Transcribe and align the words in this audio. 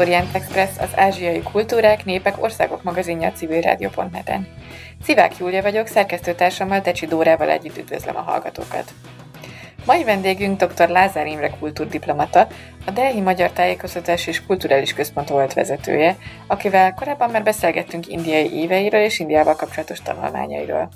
Orient 0.00 0.34
Express, 0.34 0.78
az 0.78 0.88
ázsiai 0.94 1.42
kultúrák, 1.42 2.04
népek, 2.04 2.42
országok 2.42 2.82
magazinja 2.82 3.28
a 3.28 3.32
civilrádió.net-en. 3.32 4.48
Szivák 5.02 5.38
Júlia 5.38 5.62
vagyok, 5.62 5.86
szerkesztőtársammal 5.86 6.80
Tecsi 6.80 7.06
Dórával 7.06 7.50
együtt 7.50 7.78
üdvözlöm 7.78 8.16
a 8.16 8.20
hallgatókat. 8.20 8.92
Mai 9.86 10.04
vendégünk 10.04 10.62
dr. 10.62 10.88
Lázár 10.88 11.26
Imre 11.26 11.50
kultúrdiplomata, 11.58 12.46
a 12.86 12.90
Delhi 12.90 13.20
Magyar 13.20 13.50
Tájékoztatás 13.50 14.26
és 14.26 14.46
Kulturális 14.46 14.94
Központ 14.94 15.28
volt 15.28 15.52
vezetője, 15.52 16.16
akivel 16.46 16.94
korábban 16.94 17.30
már 17.30 17.42
beszélgettünk 17.42 18.06
indiai 18.06 18.54
éveiről 18.54 19.02
és 19.02 19.18
Indiával 19.18 19.56
kapcsolatos 19.56 20.02
tanulmányairól. 20.02 20.88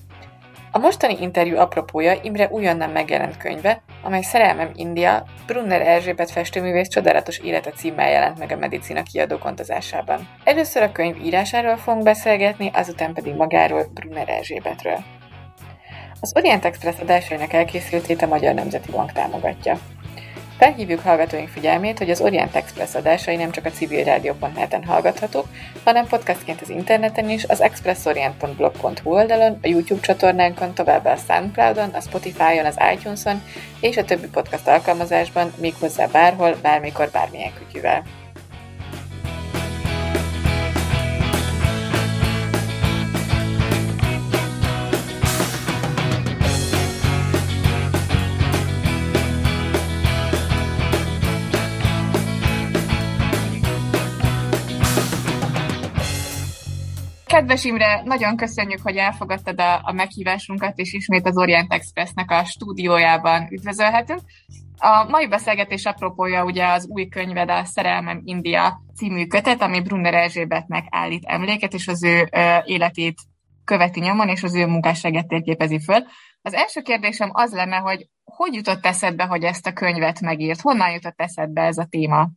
A 0.74 0.78
mostani 0.78 1.16
interjú 1.20 1.56
apropója 1.58 2.18
Imre 2.22 2.48
újonnan 2.50 2.90
megjelent 2.90 3.36
könyve, 3.36 3.82
amely 4.02 4.22
Szerelmem 4.22 4.70
India, 4.74 5.24
Brunner 5.46 5.80
Erzsébet 5.80 6.30
festőművész 6.30 6.88
csodálatos 6.88 7.38
élete 7.38 7.70
címmel 7.70 8.10
jelent 8.10 8.38
meg 8.38 8.52
a 8.52 8.56
Medicina 8.56 9.02
kiadó 9.02 9.36
gondozásában. 9.36 10.28
Először 10.44 10.82
a 10.82 10.92
könyv 10.92 11.24
írásáról 11.24 11.76
fogunk 11.76 12.04
beszélgetni, 12.04 12.70
azután 12.72 13.14
pedig 13.14 13.34
magáról 13.34 13.86
Brunner 13.92 14.28
Erzsébetről. 14.28 14.98
Az 16.20 16.32
Orient 16.36 16.64
Express 16.64 17.00
adásainak 17.00 17.52
elkészültét 17.52 18.22
a 18.22 18.26
Magyar 18.26 18.54
Nemzeti 18.54 18.90
Bank 18.90 19.12
támogatja. 19.12 19.78
Felhívjuk 20.58 21.00
hallgatóink 21.00 21.48
figyelmét, 21.48 21.98
hogy 21.98 22.10
az 22.10 22.20
Orient 22.20 22.54
Express 22.54 22.94
adásai 22.94 23.36
nem 23.36 23.50
csak 23.50 23.64
a 23.64 23.70
civilrádió.net-en 23.70 24.84
hallgathatók, 24.84 25.46
hanem 25.84 26.06
podcastként 26.06 26.60
az 26.60 26.68
interneten 26.68 27.30
is, 27.30 27.44
az 27.44 27.60
expressorient.blog.hu 27.60 29.10
oldalon, 29.10 29.58
a 29.62 29.66
YouTube 29.66 30.00
csatornánkon, 30.00 30.74
továbbá 30.74 31.12
a 31.12 31.16
Soundcloudon, 31.16 31.88
a 31.88 32.00
Spotify-on, 32.00 32.64
az 32.64 32.78
iTunes-on 32.92 33.42
és 33.80 33.96
a 33.96 34.04
többi 34.04 34.26
podcast 34.26 34.68
alkalmazásban, 34.68 35.52
méghozzá 35.60 36.06
bárhol, 36.06 36.56
bármikor, 36.62 37.10
bármilyen 37.12 37.52
kütyüvel. 37.58 38.02
Kedves 57.34 57.64
Imre, 57.64 58.02
nagyon 58.04 58.36
köszönjük, 58.36 58.80
hogy 58.82 58.96
elfogadtad 58.96 59.60
a, 59.60 59.80
a 59.82 59.92
meghívásunkat, 59.92 60.78
és 60.78 60.92
ismét 60.92 61.26
az 61.26 61.38
Orient 61.38 61.72
Expressnek 61.72 62.30
a 62.30 62.44
stúdiójában 62.44 63.48
üdvözölhetünk. 63.50 64.20
A 64.78 65.06
mai 65.08 65.28
beszélgetés 65.28 65.84
apropója 65.84 66.44
ugye 66.44 66.66
az 66.66 66.86
új 66.88 67.08
könyved, 67.08 67.50
a 67.50 67.64
Szerelmem 67.64 68.20
India 68.24 68.80
című 68.96 69.26
kötet, 69.26 69.62
ami 69.62 69.82
Brunner 69.82 70.14
Erzsébetnek 70.14 70.86
állít 70.90 71.24
emléket, 71.24 71.72
és 71.72 71.88
az 71.88 72.04
ő 72.04 72.28
ö, 72.30 72.56
életét 72.64 73.18
követi 73.64 74.00
nyomon, 74.00 74.28
és 74.28 74.42
az 74.42 74.54
ő 74.54 74.66
munkásságát 74.66 75.26
térképezi 75.26 75.80
föl. 75.80 76.02
Az 76.42 76.54
első 76.54 76.80
kérdésem 76.80 77.30
az 77.32 77.52
lenne, 77.52 77.76
hogy 77.76 78.08
hogy 78.24 78.54
jutott 78.54 78.86
eszedbe, 78.86 79.24
hogy 79.24 79.42
ezt 79.42 79.66
a 79.66 79.72
könyvet 79.72 80.20
megírt? 80.20 80.60
Honnan 80.60 80.90
jutott 80.90 81.20
eszedbe 81.20 81.62
ez 81.62 81.78
a 81.78 81.86
téma? 81.90 82.28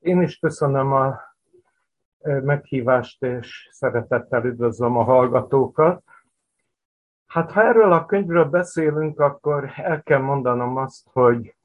Én 0.00 0.22
is 0.22 0.36
köszönöm 0.36 0.92
a 0.92 1.32
meghívást, 2.42 3.22
és 3.22 3.68
szeretettel 3.72 4.44
üdvözlöm 4.44 4.96
a 4.96 5.02
hallgatókat. 5.02 6.02
Hát 7.26 7.52
ha 7.52 7.62
erről 7.62 7.92
a 7.92 8.04
könyvről 8.04 8.44
beszélünk, 8.44 9.20
akkor 9.20 9.70
el 9.76 10.02
kell 10.02 10.20
mondanom 10.20 10.76
azt, 10.76 11.08
hogy 11.12 11.56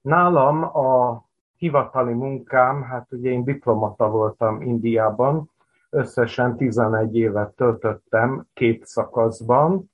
nálam 0.00 0.62
a 0.62 1.24
hivatali 1.56 2.12
munkám, 2.12 2.82
hát 2.82 3.12
ugye 3.12 3.30
én 3.30 3.44
diplomata 3.44 4.08
voltam 4.08 4.60
Indiában, 4.60 5.50
összesen 5.90 6.56
11 6.56 7.16
évet 7.16 7.54
töltöttem 7.54 8.46
két 8.52 8.86
szakaszban, 8.86 9.90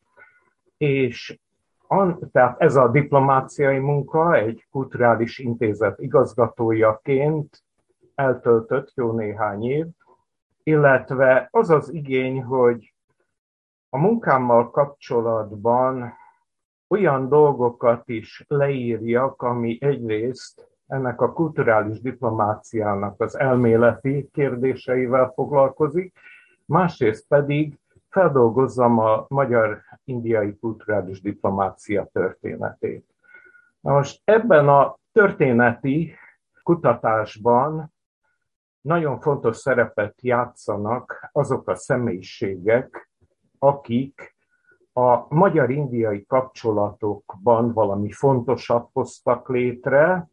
és 0.77 1.41
an, 1.87 2.19
tehát 2.33 2.61
ez 2.61 2.77
a 2.77 2.89
diplomáciai 2.89 3.79
munka 3.79 4.35
egy 4.35 4.67
kulturális 4.71 5.39
intézet 5.39 6.01
igazgatójaként 6.01 7.65
eltöltött 8.17 8.93
jó 8.95 9.13
néhány 9.13 9.65
év, 9.65 9.87
illetve 10.63 11.49
az 11.51 11.71
az 11.71 11.93
igény, 11.93 12.43
hogy 12.43 12.95
a 13.89 13.99
munkámmal 13.99 14.71
kapcsolatban 14.71 16.13
olyan 16.89 17.29
dolgokat 17.29 18.09
is 18.09 18.45
leírjak, 18.49 19.43
ami 19.43 19.79
egyrészt 19.81 20.69
ennek 20.87 21.21
a 21.21 21.33
kulturális 21.33 22.01
diplomáciának 22.01 23.21
az 23.21 23.39
elméleti 23.39 24.29
kérdéseivel 24.33 25.33
foglalkozik, 25.35 26.19
másrészt 26.65 27.27
pedig 27.29 27.79
feldolgozzam 28.09 28.99
a 28.99 29.27
magyar-indiai 29.29 30.59
kulturális 30.59 31.21
diplomácia 31.21 32.09
történetét. 32.13 33.15
Na 33.81 33.93
most 33.93 34.21
ebben 34.25 34.69
a 34.69 34.97
történeti 35.13 36.15
kutatásban 36.63 37.95
nagyon 38.87 39.21
fontos 39.21 39.57
szerepet 39.57 40.23
játszanak 40.23 41.29
azok 41.33 41.69
a 41.69 41.75
személyiségek, 41.75 43.11
akik 43.59 44.37
a 44.93 45.35
magyar-indiai 45.35 46.27
kapcsolatokban 46.27 47.73
valami 47.73 48.13
fontosat 48.13 48.89
hoztak 48.93 49.49
létre, 49.49 50.29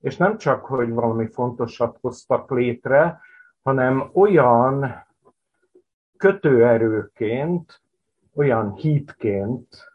és 0.00 0.16
nem 0.16 0.36
csak, 0.36 0.64
hogy 0.64 0.90
valami 0.90 1.26
fontosat 1.26 1.98
hoztak 2.00 2.50
létre, 2.50 3.20
hanem 3.62 4.10
olyan 4.12 5.06
kötőerőként, 6.16 7.82
olyan 8.34 8.74
hídként 8.74 9.92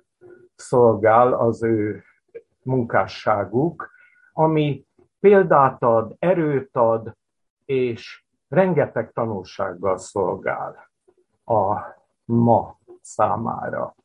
szolgál 0.55 1.33
az 1.33 1.63
ő 1.63 2.03
munkásságuk, 2.63 3.91
ami 4.33 4.85
példát 5.19 5.83
ad, 5.83 6.15
erőt 6.19 6.75
ad, 6.75 7.15
és 7.65 8.23
rengeteg 8.47 9.11
tanulsággal 9.11 9.97
szolgál 9.97 10.91
a 11.45 11.77
ma 12.25 12.77
számára. 13.01 13.95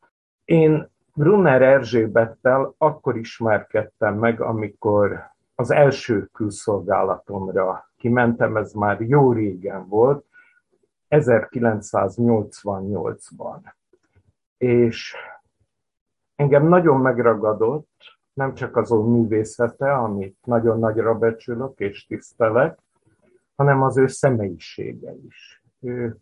Én 0.45 0.91
Brunner 1.15 1.63
Erzsébettel 1.63 2.75
akkor 2.79 3.17
ismerkedtem 3.17 4.15
meg, 4.15 4.41
amikor 4.41 5.31
az 5.55 5.71
első 5.71 6.29
külszolgálatomra 6.33 7.91
kimentem, 7.97 8.57
ez 8.57 8.73
már 8.73 9.01
jó 9.01 9.33
régen 9.33 9.89
volt, 9.89 10.27
1988-ban. 11.09 13.73
És 14.57 15.17
engem 16.37 16.67
nagyon 16.67 17.01
megragadott, 17.01 18.19
nem 18.33 18.55
csak 18.55 18.77
az 18.77 18.93
ő 18.93 18.97
művészete, 18.97 19.95
amit 19.95 20.37
nagyon 20.45 20.79
nagyra 20.79 21.15
becsülök 21.15 21.79
és 21.79 22.07
tisztelek, 22.07 22.79
hanem 23.59 23.83
az 23.83 23.97
ő 23.97 24.07
személyisége 24.07 25.15
is. 25.27 25.65
Ő 25.81 26.17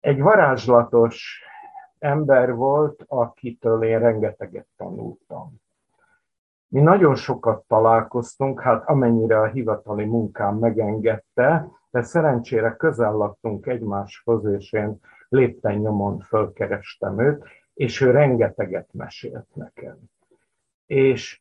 egy 0.00 0.20
varázslatos 0.20 1.42
ember 1.98 2.54
volt, 2.54 3.04
akitől 3.06 3.84
én 3.84 3.98
rengeteget 3.98 4.66
tanultam. 4.76 5.54
Mi 6.68 6.80
nagyon 6.80 7.14
sokat 7.14 7.64
találkoztunk, 7.66 8.60
hát 8.60 8.88
amennyire 8.88 9.40
a 9.40 9.46
hivatali 9.46 10.04
munkám 10.04 10.56
megengedte, 10.56 11.68
de 11.90 12.02
szerencsére 12.02 12.76
közel 12.76 13.12
laktunk 13.12 13.66
egymáshoz, 13.66 14.44
és 14.44 14.72
én 14.72 15.00
lépten 15.28 15.74
nyomon 15.74 16.20
fölkerestem 16.20 17.20
őt, 17.20 17.44
és 17.74 18.00
ő 18.00 18.10
rengeteget 18.10 18.88
mesélt 18.92 19.54
nekem. 19.54 19.98
És 20.86 21.40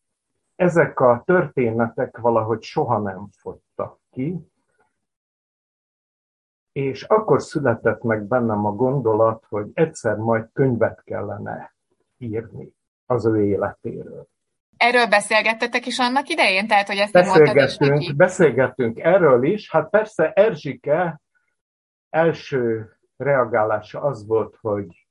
ezek 0.56 1.00
a 1.00 1.22
történetek 1.26 2.18
valahogy 2.18 2.62
soha 2.62 3.00
nem 3.00 3.28
fogytak 3.32 4.00
ki, 4.12 4.54
és 6.76 7.04
akkor 7.04 7.42
született 7.42 8.04
meg 8.04 8.24
bennem 8.24 8.66
a 8.66 8.72
gondolat, 8.72 9.46
hogy 9.50 9.70
egyszer 9.74 10.16
majd 10.16 10.46
könyvet 10.54 11.04
kellene 11.04 11.76
írni 12.18 12.74
az 13.06 13.26
ő 13.26 13.46
életéről. 13.46 14.28
Erről 14.78 15.08
beszélgettetek 15.08 15.86
is 15.86 16.00
annak 16.00 16.30
idején? 16.30 16.68
Tehát, 16.68 16.88
hogy 16.88 16.98
ezt 16.98 17.14
beszélgettünk, 17.14 18.02
is 18.02 18.14
beszélgettünk 18.14 19.00
erről 19.00 19.44
is. 19.44 19.72
Hát 19.72 19.90
persze 19.90 20.32
Erzsike 20.32 21.22
első 22.10 22.92
reagálása 23.18 24.02
az 24.02 24.28
volt, 24.28 24.58
hogy 24.62 25.08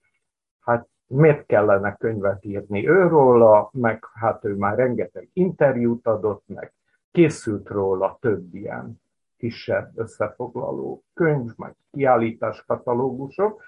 hát 0.61 0.88
miért 1.06 1.46
kellene 1.46 1.96
könyvet 1.96 2.44
írni 2.44 2.88
őróla, 2.88 3.70
meg 3.72 4.05
hát 4.14 4.44
ő 4.44 4.55
már 4.55 4.76
rengeteg 4.76 5.28
interjút 5.32 6.06
adott, 6.06 6.44
meg 6.46 6.72
készült 7.12 7.69
róla 7.69 8.19
több 8.20 8.55
ilyen 8.55 9.02
kisebb 9.44 9.99
összefoglaló 9.99 11.05
könyv, 11.14 11.50
meg 11.56 11.75
kiállítás 11.93 12.64
katalógusok, 12.67 13.62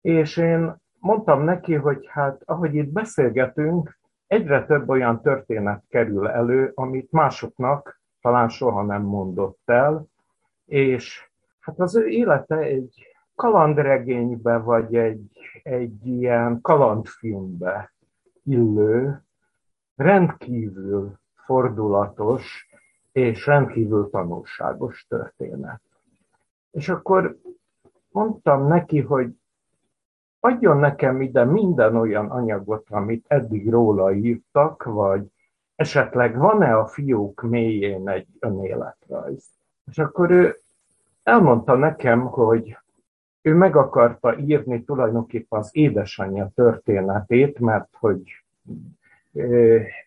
és 0.00 0.36
én 0.36 0.76
mondtam 0.98 1.42
neki, 1.42 1.74
hogy 1.74 2.06
hát 2.08 2.42
ahogy 2.44 2.74
itt 2.74 2.88
beszélgetünk, 2.88 3.98
egyre 4.26 4.64
több 4.64 4.88
olyan 4.88 5.22
történet 5.22 5.84
kerül 5.88 6.28
elő, 6.28 6.72
amit 6.74 7.12
másoknak 7.12 8.00
talán 8.20 8.48
soha 8.48 8.82
nem 8.82 9.02
mondott 9.02 9.60
el, 9.64 10.06
és 10.64 11.30
hát 11.60 11.80
az 11.80 11.96
ő 11.96 12.06
élete 12.06 12.56
egy 12.56 13.06
kalandregénybe, 13.34 14.56
vagy 14.56 14.96
egy, 14.96 15.30
egy 15.62 16.06
ilyen 16.06 16.60
kalandfilmbe 16.60 17.92
illő, 18.42 19.22
rendkívül 19.96 21.18
fordulatos 21.34 22.68
és 23.16 23.46
rendkívül 23.46 24.10
tanulságos 24.10 25.06
történet. 25.08 25.80
És 26.70 26.88
akkor 26.88 27.38
mondtam 28.10 28.66
neki, 28.66 29.00
hogy 29.00 29.28
adjon 30.40 30.76
nekem 30.76 31.20
ide 31.20 31.44
minden 31.44 31.96
olyan 31.96 32.30
anyagot, 32.30 32.86
amit 32.90 33.24
eddig 33.28 33.70
róla 33.70 34.12
írtak, 34.12 34.82
vagy 34.82 35.26
esetleg 35.74 36.36
van-e 36.38 36.78
a 36.78 36.86
fiúk 36.86 37.42
mélyén 37.42 38.08
egy 38.08 38.26
önéletrajz. 38.38 39.44
És 39.86 39.98
akkor 39.98 40.30
ő 40.30 40.56
elmondta 41.22 41.74
nekem, 41.74 42.20
hogy 42.20 42.76
ő 43.42 43.54
meg 43.54 43.76
akarta 43.76 44.38
írni 44.38 44.84
tulajdonképpen 44.84 45.58
az 45.58 45.70
édesanyja 45.72 46.50
történetét, 46.54 47.58
mert 47.58 47.88
hogy 47.98 48.44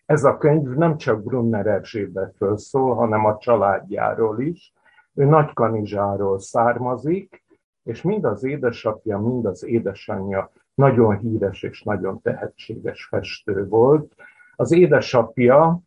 ez 0.06 0.24
a 0.24 0.36
könyv 0.36 0.68
nem 0.68 0.96
csak 0.96 1.22
Brunner 1.22 1.66
Erzsébetről 1.66 2.56
szól, 2.56 2.94
hanem 2.94 3.24
a 3.24 3.38
családjáról 3.38 4.40
is. 4.40 4.72
Ő 5.14 5.24
Nagykanizsáról 5.24 6.38
származik, 6.38 7.44
és 7.82 8.02
mind 8.02 8.24
az 8.24 8.44
édesapja, 8.44 9.18
mind 9.18 9.46
az 9.46 9.64
édesanyja 9.64 10.50
nagyon 10.74 11.18
híres 11.18 11.62
és 11.62 11.82
nagyon 11.82 12.20
tehetséges 12.22 13.04
festő 13.04 13.68
volt. 13.68 14.14
Az 14.56 14.72
édesapja 14.72 15.80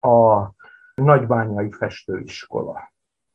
a 0.00 0.48
Nagybányai 0.94 1.70
Festőiskola 1.70 2.92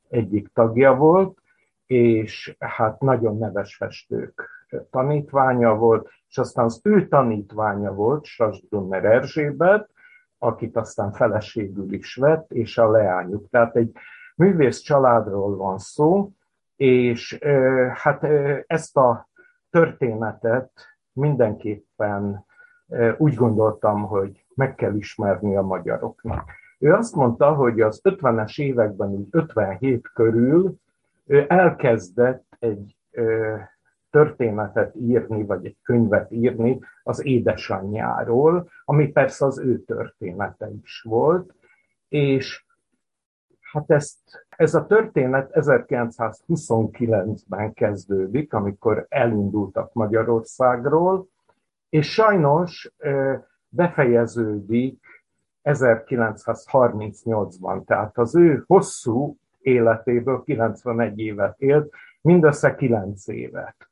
egyik 0.10 0.48
tagja 0.54 0.96
volt, 0.96 1.38
és 1.86 2.56
hát 2.60 3.00
nagyon 3.00 3.38
neves 3.38 3.76
festők 3.76 4.63
tanítványa 4.90 5.76
volt, 5.76 6.10
és 6.30 6.38
aztán 6.38 6.66
az 6.66 6.80
ő 6.84 7.08
tanítványa 7.08 7.94
volt 7.94 8.26
Strasbrunner 8.26 9.06
Erzsébet, 9.06 9.90
akit 10.38 10.78
aztán 10.78 11.12
feleségül 11.12 11.94
is 11.94 12.16
vett, 12.16 12.52
és 12.52 12.78
a 12.78 12.92
leányuk. 12.92 13.50
Tehát 13.50 13.76
egy 13.76 13.92
művész 14.36 14.80
családról 14.80 15.56
van 15.56 15.78
szó, 15.78 16.32
és 16.76 17.40
hát 17.94 18.24
ezt 18.68 18.98
a 18.98 19.30
történetet 19.70 20.72
mindenképpen 21.12 22.46
úgy 23.18 23.36
gondoltam, 23.36 24.02
hogy 24.02 24.46
meg 24.56 24.76
kell 24.76 24.96
ismerni 24.96 25.56
a 25.56 25.62
magyaroknak. 25.62 26.52
Ő 26.80 26.94
azt 26.94 27.16
mondta, 27.16 27.54
hogy 27.54 27.82
az 27.82 28.02
50-es 28.04 28.62
években, 28.62 29.28
57 29.32 30.12
körül 30.14 30.76
ő 31.26 31.46
elkezdett 31.48 32.46
egy 32.60 32.98
történetet 34.14 34.96
írni, 34.96 35.46
vagy 35.46 35.66
egy 35.66 35.78
könyvet 35.84 36.32
írni 36.32 36.80
az 37.04 37.26
édesanyjáról, 37.26 38.70
ami 38.86 39.08
persze 39.08 39.46
az 39.46 39.60
ő 39.60 39.80
története 39.80 40.70
is 40.84 41.02
volt, 41.02 41.54
és 42.08 42.66
hát 43.60 43.92
ezt, 43.92 44.46
ez 44.50 44.76
a 44.76 44.86
történet 44.86 45.50
1929-ben 45.54 47.74
kezdődik, 47.74 48.54
amikor 48.54 49.06
elindultak 49.10 49.94
Magyarországról, 49.94 51.28
és 51.90 52.12
sajnos 52.12 52.94
befejeződik 53.70 55.06
1938-ban, 55.64 57.86
tehát 57.86 58.18
az 58.18 58.36
ő 58.36 58.64
hosszú 58.68 59.38
életéből 59.60 60.44
91 60.44 61.20
évet 61.20 61.62
élt, 61.62 61.94
mindössze 62.22 62.76
9 62.76 63.28
évet 63.28 63.92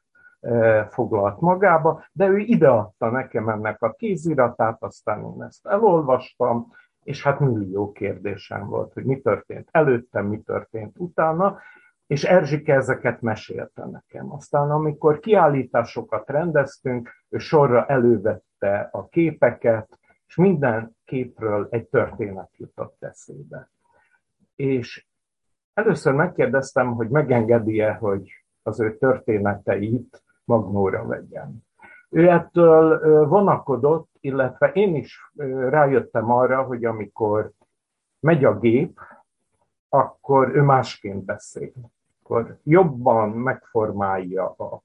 foglalt 0.89 1.39
magába, 1.39 2.05
de 2.11 2.27
ő 2.27 2.37
ideadta 2.37 3.09
nekem 3.09 3.49
ennek 3.49 3.81
a 3.81 3.91
kéziratát, 3.91 4.83
aztán 4.83 5.23
én 5.23 5.43
ezt 5.43 5.67
elolvastam, 5.67 6.71
és 7.03 7.23
hát 7.23 7.39
millió 7.39 7.91
kérdésem 7.91 8.67
volt, 8.67 8.93
hogy 8.93 9.03
mi 9.03 9.21
történt 9.21 9.67
előttem, 9.71 10.25
mi 10.25 10.41
történt 10.41 10.95
utána, 10.97 11.59
és 12.07 12.23
Erzsike 12.23 12.73
ezeket 12.73 13.21
mesélte 13.21 13.85
nekem. 13.85 14.31
Aztán 14.31 14.71
amikor 14.71 15.19
kiállításokat 15.19 16.29
rendeztünk, 16.29 17.09
ő 17.29 17.37
sorra 17.37 17.85
elővette 17.85 18.89
a 18.91 19.07
képeket, 19.07 19.99
és 20.27 20.35
minden 20.35 20.95
képről 21.05 21.67
egy 21.69 21.87
történet 21.87 22.49
jutott 22.57 23.03
eszébe. 23.03 23.69
És 24.55 25.07
először 25.73 26.13
megkérdeztem, 26.13 26.93
hogy 26.93 27.09
megengedi-e, 27.09 27.93
hogy 27.93 28.31
az 28.63 28.79
ő 28.79 28.97
történeteit 28.97 30.23
magnóra 30.43 31.05
vegyen. 31.05 31.65
Ő 32.09 32.29
ettől 32.29 33.27
vonakodott, 33.27 34.09
illetve 34.19 34.71
én 34.71 34.95
is 34.95 35.31
rájöttem 35.69 36.31
arra, 36.31 36.63
hogy 36.63 36.85
amikor 36.85 37.51
megy 38.19 38.43
a 38.45 38.59
gép, 38.59 38.99
akkor 39.89 40.55
ő 40.55 40.61
másként 40.61 41.25
beszél. 41.25 41.71
Akkor 42.23 42.57
jobban 42.63 43.29
megformálja 43.29 44.49
a 44.49 44.81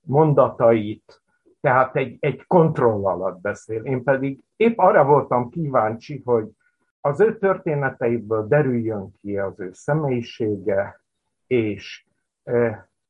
mondatait, 0.00 1.22
tehát 1.60 1.96
egy, 1.96 2.16
egy 2.20 2.46
kontroll 2.46 3.04
alatt 3.04 3.40
beszél. 3.40 3.84
Én 3.84 4.02
pedig 4.02 4.44
épp 4.56 4.78
arra 4.78 5.04
voltam 5.04 5.48
kíváncsi, 5.48 6.22
hogy 6.24 6.50
az 7.00 7.20
ő 7.20 7.38
történeteiből 7.38 8.46
derüljön 8.46 9.14
ki 9.20 9.38
az 9.38 9.60
ő 9.60 9.70
személyisége, 9.72 11.00
és 11.46 12.06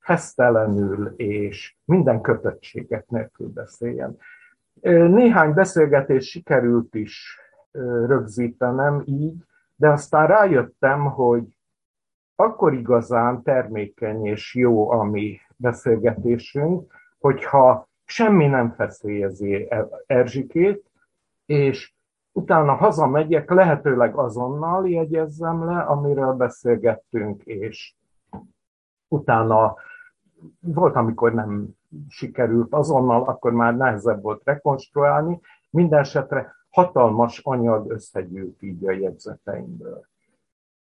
fesztelenül 0.03 1.15
és 1.17 1.77
minden 1.85 2.21
kötöttséget 2.21 3.11
nélkül 3.11 3.49
beszéljen. 3.49 4.17
Néhány 4.91 5.53
beszélgetés 5.53 6.29
sikerült 6.29 6.95
is 6.95 7.39
rögzítenem 8.07 9.03
így, 9.05 9.45
de 9.77 9.89
aztán 9.89 10.27
rájöttem, 10.27 11.05
hogy 11.05 11.57
akkor 12.37 12.75
igazán 12.75 13.43
termékeny 13.43 14.27
és 14.27 14.55
jó 14.55 14.91
a 14.91 15.03
mi 15.05 15.41
beszélgetésünk, 15.57 16.93
hogyha 17.19 17.89
semmi 18.05 18.47
nem 18.47 18.71
feszélyezi 18.71 19.69
Erzsikét, 20.07 20.91
és 21.47 21.93
utána 22.33 22.75
hazamegyek, 22.75 23.51
lehetőleg 23.51 24.15
azonnal 24.15 24.89
jegyezzem 24.89 25.65
le, 25.65 25.79
amiről 25.79 26.33
beszélgettünk, 26.33 27.43
és 27.43 27.95
utána 29.09 29.77
volt, 30.61 30.95
amikor 30.95 31.33
nem 31.33 31.69
sikerült 32.09 32.75
azonnal, 32.75 33.23
akkor 33.23 33.53
már 33.53 33.77
nehezebb 33.77 34.23
volt 34.23 34.41
rekonstruálni. 34.45 35.41
Mindenesetre 35.71 36.55
hatalmas 36.71 37.39
anyag 37.39 37.91
összegyűlt 37.91 38.63
így 38.63 38.87
a 38.87 38.91
jegyzeteimből. 38.93 40.07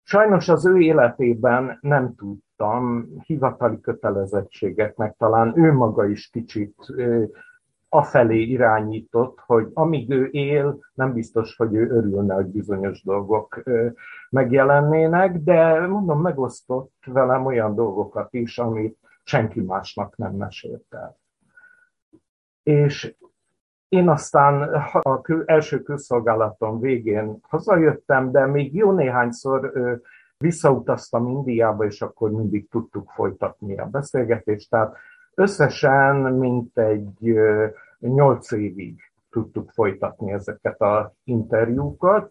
Sajnos 0.03 0.49
az 0.49 0.67
ő 0.67 0.79
életében 0.79 1.79
nem 1.81 2.15
tudtam 2.15 3.09
hivatali 3.25 3.81
kötelezettségeknek, 3.81 5.17
talán 5.17 5.53
ő 5.59 5.73
maga 5.73 6.07
is 6.07 6.29
kicsit 6.29 6.75
afelé 7.89 8.43
irányított, 8.43 9.39
hogy 9.47 9.71
amíg 9.75 10.11
ő 10.11 10.29
él, 10.31 10.79
nem 10.95 11.13
biztos, 11.13 11.57
hogy 11.57 11.75
ő 11.75 11.91
örülne, 11.91 12.35
hogy 12.35 12.47
bizonyos 12.47 13.03
dolgok 13.03 13.63
megjelennének, 14.31 15.39
de 15.39 15.87
mondom, 15.87 16.21
megosztott 16.21 16.93
velem 17.07 17.47
olyan 17.47 17.75
dolgokat 17.75 18.35
is, 18.35 18.59
amit 18.59 18.99
senki 19.27 19.61
másnak 19.61 20.17
nem 20.17 20.33
mesélt 20.33 20.85
el. 20.89 21.19
És 22.63 23.15
én 23.89 24.09
aztán 24.09 24.63
a 25.01 25.21
első 25.45 25.83
külszolgálatom 25.83 26.81
végén 26.81 27.39
hazajöttem, 27.43 28.31
de 28.31 28.47
még 28.47 28.75
jó 28.75 28.93
néhányszor 28.93 29.73
visszautaztam 30.39 31.27
Indiába, 31.27 31.85
és 31.85 32.03
akkor 32.03 32.31
mindig 32.31 32.69
tudtuk 32.69 33.11
folytatni 33.11 33.79
a 33.79 33.87
beszélgetést. 33.87 34.71
Tehát 34.71 34.97
összesen 35.35 36.17
mint 36.17 36.79
egy 36.79 37.39
nyolc 37.99 38.53
évig 38.53 39.01
tudtuk 39.31 39.71
folytatni 39.71 40.33
ezeket 40.33 40.81
az 40.81 41.07
interjúkat. 41.25 42.31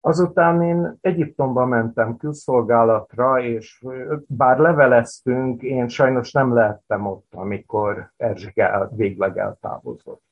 Azután 0.00 0.62
én 0.62 0.98
Egyiptomba 1.00 1.66
mentem 1.66 2.16
külszolgálatra, 2.16 3.42
és 3.42 3.84
bár 4.26 4.58
leveleztünk, 4.58 5.62
én 5.62 5.88
sajnos 5.88 6.32
nem 6.32 6.54
lehettem 6.54 7.06
ott, 7.06 7.34
amikor 7.34 8.12
Erzsike 8.16 8.88
végleg 8.92 9.38
eltávozott. 9.38 10.22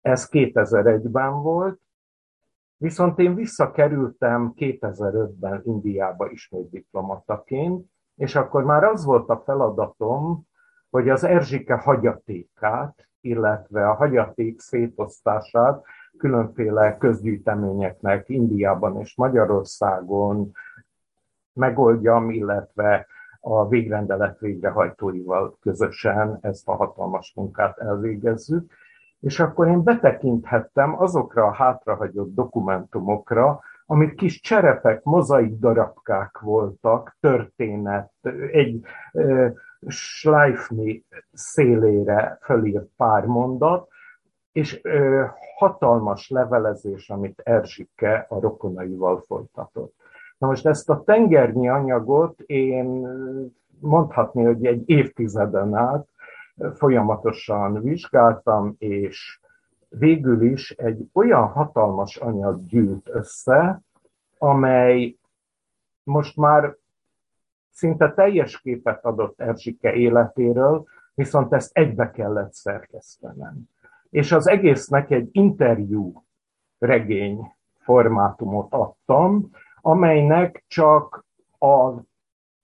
Ez 0.00 0.28
2001-ben 0.30 1.42
volt, 1.42 1.80
viszont 2.76 3.18
én 3.18 3.34
visszakerültem 3.34 4.52
2005-ben 4.56 5.62
Indiába 5.64 6.30
ismét 6.30 6.70
diplomataként, 6.70 7.86
és 8.14 8.34
akkor 8.34 8.64
már 8.64 8.84
az 8.84 9.04
volt 9.04 9.28
a 9.28 9.42
feladatom, 9.44 10.46
hogy 10.90 11.08
az 11.08 11.24
Erzsike 11.24 11.74
hagyatékát, 11.74 13.08
illetve 13.20 13.88
a 13.88 13.94
hagyaték 13.94 14.60
szétosztását 14.60 15.84
különféle 16.18 16.96
közgyűjteményeknek 16.98 18.28
Indiában 18.28 19.00
és 19.00 19.16
Magyarországon 19.16 20.52
megoldjam, 21.52 22.30
illetve 22.30 23.06
a 23.40 23.68
végrendelet 23.68 24.38
végrehajtóival 24.38 25.56
közösen 25.60 26.38
ezt 26.40 26.68
a 26.68 26.74
hatalmas 26.74 27.32
munkát 27.36 27.78
elvégezzük. 27.78 28.72
És 29.20 29.40
akkor 29.40 29.66
én 29.66 29.82
betekinthettem 29.82 31.00
azokra 31.00 31.44
a 31.44 31.52
hátrahagyott 31.52 32.34
dokumentumokra, 32.34 33.60
amik 33.86 34.14
kis 34.14 34.40
cserepek, 34.40 35.02
mozaik 35.02 35.58
darabkák 35.58 36.38
voltak, 36.38 37.16
történet, 37.20 38.12
egy 38.52 38.80
e, 39.12 39.52
Schleifni 39.86 41.04
szélére 41.32 42.38
fölírt 42.42 42.88
pár 42.96 43.24
mondat, 43.24 43.88
és 44.52 44.80
e, 44.82 45.34
hatalmas 45.56 46.30
levelezés, 46.30 47.10
amit 47.10 47.40
Erzsike 47.44 48.26
a 48.28 48.40
rokonaival 48.40 49.20
folytatott. 49.26 49.94
Na 50.38 50.46
most 50.46 50.66
ezt 50.66 50.90
a 50.90 51.02
tengernyi 51.04 51.68
anyagot 51.68 52.40
én 52.40 53.08
mondhatni, 53.80 54.44
hogy 54.44 54.66
egy 54.66 54.82
évtizeden 54.90 55.74
át 55.74 56.08
folyamatosan 56.74 57.82
vizsgáltam, 57.82 58.74
és 58.78 59.40
végül 59.88 60.42
is 60.42 60.70
egy 60.70 61.08
olyan 61.12 61.46
hatalmas 61.46 62.16
anyag 62.16 62.66
gyűlt 62.66 63.08
össze, 63.08 63.80
amely 64.38 65.16
most 66.02 66.36
már 66.36 66.76
szinte 67.70 68.12
teljes 68.12 68.60
képet 68.60 69.04
adott 69.04 69.40
Erzsike 69.40 69.92
életéről, 69.94 70.84
viszont 71.14 71.52
ezt 71.52 71.76
egybe 71.76 72.10
kellett 72.10 72.52
szerkesztenem. 72.52 73.68
És 74.10 74.32
az 74.32 74.48
egésznek 74.48 75.10
egy 75.10 75.28
interjú 75.32 76.24
regény 76.78 77.52
formátumot 77.78 78.72
adtam, 78.72 79.50
amelynek 79.80 80.64
csak 80.66 81.26
a 81.58 81.92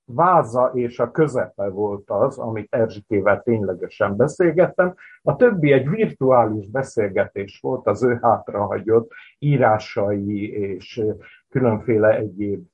váza 0.07 0.71
és 0.75 0.99
a 0.99 1.11
közepe 1.11 1.69
volt 1.69 2.11
az, 2.11 2.39
amit 2.39 2.75
Erzsikével 2.75 3.43
ténylegesen 3.43 4.17
beszélgettem. 4.17 4.95
A 5.23 5.37
többi 5.37 5.73
egy 5.73 5.89
virtuális 5.89 6.69
beszélgetés 6.71 7.59
volt 7.63 7.87
az 7.87 8.03
ő 8.03 8.19
hátrahagyott 8.23 9.11
írásai 9.39 10.53
és 10.53 11.05
különféle 11.49 12.17
egyéb 12.17 12.67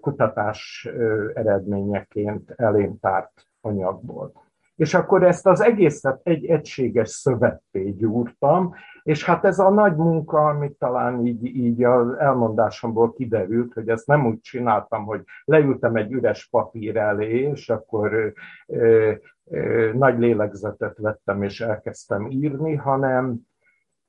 kutatás 0.00 0.88
eredményeként 1.34 2.50
elém 2.56 2.98
tárt 3.00 3.46
anyagból. 3.60 4.41
És 4.76 4.94
akkor 4.94 5.22
ezt 5.22 5.46
az 5.46 5.60
egészet 5.60 6.20
egy 6.22 6.46
egységes 6.46 7.08
szövetté 7.08 7.90
gyúrtam, 7.90 8.74
és 9.02 9.24
hát 9.24 9.44
ez 9.44 9.58
a 9.58 9.70
nagy 9.70 9.96
munka, 9.96 10.46
amit 10.46 10.78
talán 10.78 11.26
így, 11.26 11.44
így 11.44 11.84
az 11.84 12.12
elmondásomból 12.18 13.12
kiderült, 13.12 13.72
hogy 13.72 13.88
ezt 13.88 14.06
nem 14.06 14.26
úgy 14.26 14.40
csináltam, 14.40 15.04
hogy 15.04 15.22
leültem 15.44 15.96
egy 15.96 16.12
üres 16.12 16.48
papír 16.50 16.96
elé, 16.96 17.40
és 17.40 17.68
akkor 17.68 18.32
ö, 18.66 19.12
ö, 19.44 19.90
nagy 19.94 20.18
lélegzetet 20.18 20.98
vettem, 20.98 21.42
és 21.42 21.60
elkezdtem 21.60 22.30
írni, 22.30 22.74
hanem 22.74 23.40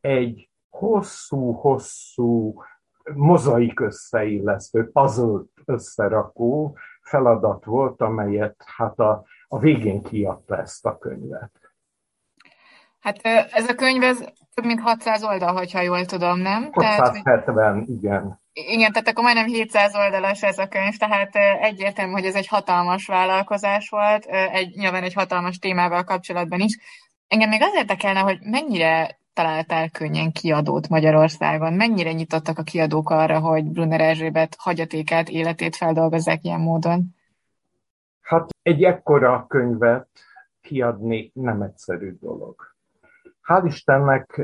egy 0.01 0.50
hosszú-hosszú 0.70 2.55
mozaik 3.15 3.79
összeillesztő, 3.79 4.89
puzzle 4.91 5.41
összerakó 5.65 6.77
feladat 7.01 7.65
volt, 7.65 8.01
amelyet 8.01 8.63
hát 8.75 9.00
a, 9.00 9.24
a 9.53 9.60
végén 9.60 10.01
kiadta 10.01 10.57
ezt 10.57 10.86
a 10.86 10.98
könyvet. 10.98 11.51
Hát 13.00 13.19
ez 13.51 13.69
a 13.69 13.75
könyv 13.75 14.03
ez 14.03 14.17
több 14.53 14.65
mint 14.65 14.79
600 14.79 15.24
oldal, 15.24 15.53
hogyha 15.53 15.81
jól 15.81 16.05
tudom, 16.05 16.39
nem? 16.39 16.69
670, 16.72 17.55
tehát, 17.55 17.88
igen. 17.88 18.41
Igen, 18.53 18.91
tehát 18.91 19.07
akkor 19.07 19.24
majdnem 19.24 19.45
700 19.45 19.95
oldalas 19.95 20.43
ez 20.43 20.57
a 20.57 20.67
könyv, 20.67 20.98
tehát 20.98 21.36
egyértelmű, 21.62 22.12
hogy 22.12 22.25
ez 22.25 22.36
egy 22.36 22.48
hatalmas 22.48 23.05
vállalkozás 23.05 23.89
volt, 23.89 24.25
egy, 24.25 24.75
nyilván 24.75 25.03
egy 25.03 25.13
hatalmas 25.13 25.60
témával 25.60 26.03
kapcsolatban 26.03 26.60
is. 26.60 26.79
Engem 27.27 27.50
még 27.50 27.62
az 27.62 27.74
érdekelne, 27.75 28.19
hogy 28.19 28.38
mennyire 28.41 29.19
találtál 29.33 29.89
könnyen 29.89 30.31
kiadót 30.31 30.89
Magyarországon? 30.89 31.74
Mennyire 31.74 32.12
nyitottak 32.12 32.57
a 32.57 32.63
kiadók 32.63 33.10
arra, 33.10 33.39
hogy 33.39 33.63
Brunner 33.63 34.01
Erzsébet 34.01 34.55
hagyatékát, 34.57 35.29
életét 35.29 35.75
feldolgozzák 35.75 36.43
ilyen 36.43 36.60
módon? 36.60 37.15
Egy 38.63 38.84
ekkora 38.84 39.46
könyvet 39.48 40.08
kiadni 40.62 41.32
nem 41.34 41.62
egyszerű 41.62 42.17
dolog. 42.20 42.55
Hál' 43.48 43.63
Istennek 43.65 44.41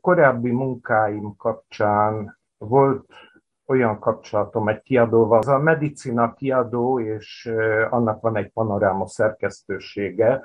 korábbi 0.00 0.50
munkáim 0.50 1.36
kapcsán 1.36 2.38
volt 2.58 3.12
olyan 3.66 3.98
kapcsolatom 3.98 4.68
egy 4.68 4.82
kiadóval, 4.82 5.38
az 5.38 5.48
a 5.48 5.58
Medicina 5.58 6.34
kiadó, 6.34 7.00
és 7.00 7.52
annak 7.90 8.20
van 8.20 8.36
egy 8.36 8.50
panoráma 8.50 9.06
szerkesztősége. 9.06 10.42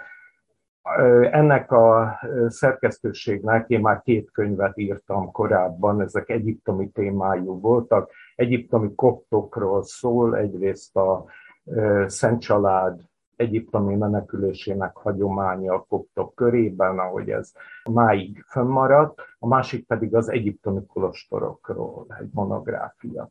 Ennek 1.32 1.72
a 1.72 2.20
szerkesztőségnek 2.48 3.70
én 3.70 3.80
már 3.80 4.02
két 4.02 4.32
könyvet 4.32 4.78
írtam 4.78 5.32
korábban, 5.32 6.02
ezek 6.02 6.30
egyiptomi 6.30 6.90
témájú 6.90 7.60
voltak. 7.60 8.12
Egyiptomi 8.36 8.96
koptokról 8.96 9.84
szól, 9.84 10.36
egyrészt 10.36 10.96
a 10.96 11.26
Szent 12.06 12.42
Család 12.42 13.10
egyiptomi 13.42 13.96
menekülésének 13.96 14.96
hagyománya 14.96 15.74
a 15.74 15.86
koptok 15.90 16.36
körében, 16.36 17.00
ahogy 17.00 17.30
ez 17.30 17.52
máig 17.84 18.46
fönnmaradt, 18.48 19.22
a 19.40 19.48
másik 19.48 19.86
pedig 19.86 20.16
az 20.16 20.30
egyiptomi 20.30 20.86
kolostorokról 20.86 22.06
egy 22.20 22.30
monográfia. 22.34 23.30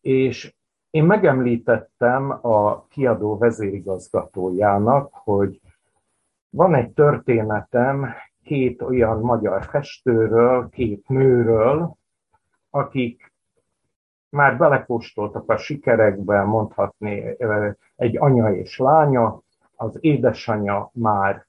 És 0.00 0.54
én 0.90 1.04
megemlítettem 1.04 2.30
a 2.30 2.86
kiadó 2.86 3.38
vezérigazgatójának, 3.38 5.10
hogy 5.12 5.60
van 6.50 6.74
egy 6.74 6.92
történetem 6.92 8.06
két 8.42 8.82
olyan 8.82 9.20
magyar 9.20 9.64
festőről, 9.64 10.68
két 10.68 11.08
nőről, 11.08 11.96
akik 12.70 13.32
már 14.34 14.56
belekóstoltak 14.56 15.50
a 15.50 15.56
sikerekbe, 15.56 16.42
mondhatni 16.42 17.36
egy 17.96 18.16
anya 18.16 18.54
és 18.54 18.78
lánya, 18.78 19.42
az 19.76 19.98
édesanyja 20.00 20.90
már 20.92 21.46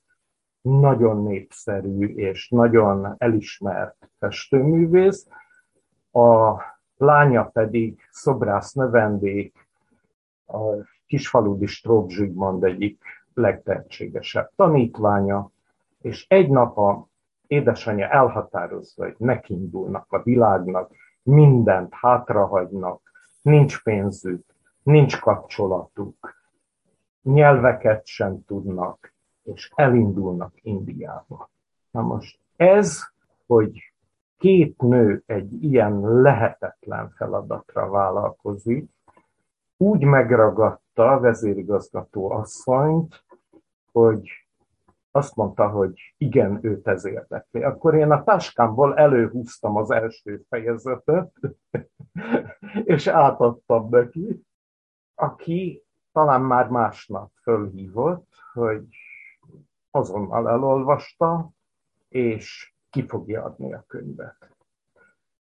nagyon 0.61 1.23
népszerű 1.23 2.05
és 2.07 2.49
nagyon 2.49 3.15
elismert 3.17 4.11
festőművész, 4.19 5.27
a 6.11 6.61
lánya 6.97 7.43
pedig 7.45 7.99
szobrász 8.11 8.73
növendék, 8.73 9.67
a 10.47 10.59
kisfaludi 11.05 11.65
Strók 11.65 12.09
Zsigmond 12.09 12.63
egyik 12.63 13.03
legtehetségesebb 13.33 14.51
tanítványa, 14.55 15.51
és 16.01 16.25
egy 16.29 16.49
nap 16.49 16.77
a 16.77 17.07
édesanyja 17.47 18.07
elhatározza, 18.07 19.03
hogy 19.03 19.15
nekindulnak 19.17 20.11
a 20.11 20.23
világnak, 20.23 20.91
mindent 21.23 21.93
hátrahagynak, 21.93 23.01
nincs 23.41 23.83
pénzük, 23.83 24.45
nincs 24.83 25.19
kapcsolatuk, 25.19 26.34
nyelveket 27.25 28.05
sem 28.05 28.45
tudnak, 28.45 29.13
és 29.43 29.71
elindulnak 29.75 30.53
Indiába. 30.61 31.49
Na 31.91 32.01
most 32.01 32.39
ez, 32.55 33.03
hogy 33.45 33.93
két 34.37 34.81
nő 34.81 35.23
egy 35.25 35.63
ilyen 35.63 36.21
lehetetlen 36.21 37.09
feladatra 37.09 37.89
vállalkozik, 37.89 38.89
úgy 39.77 40.03
megragadta 40.03 41.11
a 41.11 41.19
vezérigazgató 41.19 42.31
asszonyt, 42.31 43.23
hogy 43.91 44.29
azt 45.11 45.35
mondta, 45.35 45.69
hogy 45.69 46.13
igen, 46.17 46.59
őt 46.61 46.87
ez 46.87 47.05
érdekli. 47.05 47.63
Akkor 47.63 47.95
én 47.95 48.11
a 48.11 48.23
táskámból 48.23 48.97
előhúztam 48.97 49.75
az 49.75 49.91
első 49.91 50.45
fejezetet, 50.49 51.33
és 52.83 53.07
átadtam 53.07 53.89
neki, 53.89 54.45
aki 55.15 55.84
talán 56.15 56.41
már 56.41 56.67
másnap 56.67 57.31
fölhívott, 57.41 58.27
hogy 58.53 58.83
azonnal 59.91 60.49
elolvasta, 60.49 61.49
és 62.09 62.73
ki 62.89 63.07
fogja 63.07 63.43
adni 63.43 63.73
a 63.73 63.83
könyvet. 63.87 64.55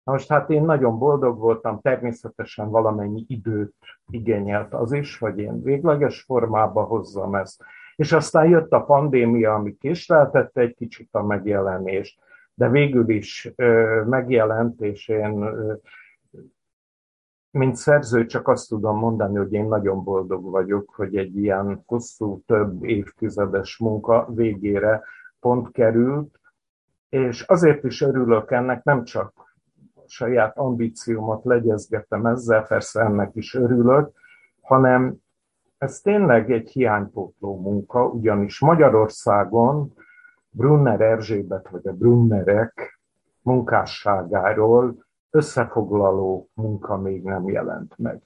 Na 0.05 0.13
most 0.13 0.29
hát 0.29 0.51
én 0.51 0.63
nagyon 0.63 0.99
boldog 0.99 1.39
voltam, 1.39 1.81
természetesen 1.81 2.71
valamennyi 2.71 3.25
időt 3.29 3.75
igényelt 4.11 4.75
az 4.75 4.93
is, 4.93 5.19
hogy 5.19 5.39
én 5.39 5.63
végleges 5.63 6.23
formába 6.23 6.83
hozzam 6.83 7.35
ezt. 7.35 7.65
És 7.97 8.13
aztán 8.13 8.49
jött 8.49 8.73
a 8.73 8.85
pandémia, 8.85 9.55
ami 9.55 9.77
késleltette 9.77 10.61
egy 10.61 10.75
kicsit 10.75 11.09
a 11.15 11.23
megjelenést, 11.23 12.21
de 12.55 12.69
végül 12.69 13.09
is 13.09 13.53
ö, 13.57 14.03
megjelent, 14.07 14.81
és 14.81 15.09
én 15.09 15.43
ö, 15.43 15.75
mint 17.53 17.77
szerző 17.77 18.27
csak 18.27 18.49
azt 18.49 18.69
tudom 18.69 18.99
mondani, 18.99 19.37
hogy 19.37 19.53
én 19.53 19.65
nagyon 19.65 20.05
boldog 20.05 20.51
vagyok, 20.51 20.93
hogy 20.97 21.17
egy 21.17 21.37
ilyen 21.37 21.83
hosszú, 21.87 22.43
több 22.47 22.85
évtizedes 22.85 23.79
munka 23.79 24.27
végére 24.35 25.03
pont 25.41 25.71
került, 25.71 26.41
És 27.09 27.43
azért 27.43 27.85
is 27.85 28.01
örülök 28.01 28.51
ennek, 28.51 28.85
nem 28.85 29.05
csak 29.05 29.57
saját 30.07 30.59
ambíciómat 30.59 31.45
legyezgetem 31.45 32.27
ezzel, 32.27 32.67
persze 32.67 33.01
ennek 33.01 33.31
is 33.35 33.55
örülök, 33.55 34.11
hanem 34.61 35.17
ez 35.79 36.01
tényleg 36.01 36.51
egy 36.53 36.71
hiánypótló 36.71 37.61
munka, 37.61 38.07
ugyanis 38.07 38.61
Magyarországon 38.61 39.95
Brunner 40.51 41.01
Erzsébet 41.01 41.69
vagy 41.69 41.87
a 41.87 41.93
Brunnerek 41.93 43.01
munkásságáról 43.43 45.05
összefoglaló 45.33 46.49
munka 46.55 46.97
még 46.97 47.23
nem 47.23 47.49
jelent 47.49 47.99
meg. 47.99 48.23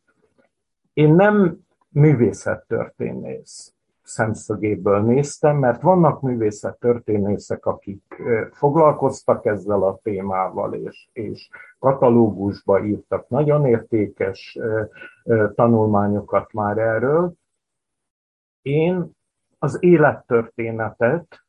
Én 0.92 1.14
nem 1.14 1.58
művészettörténész 1.88 3.74
szemszögéből 4.02 5.02
néztem, 5.02 5.56
mert 5.56 5.82
vannak 5.82 6.20
művészettörténészek, 6.20 7.66
akik 7.66 8.22
foglalkoztak 8.52 9.46
ezzel 9.46 9.82
a 9.82 9.98
témával, 10.02 10.74
és, 10.74 11.08
és 11.12 11.48
katalógusba 11.78 12.84
írtak 12.84 13.28
nagyon 13.28 13.66
értékes 13.66 14.58
tanulmányokat 15.54 16.52
már 16.52 16.78
erről. 16.78 17.32
Én 18.62 19.10
az 19.58 19.76
élettörténetet, 19.80 21.44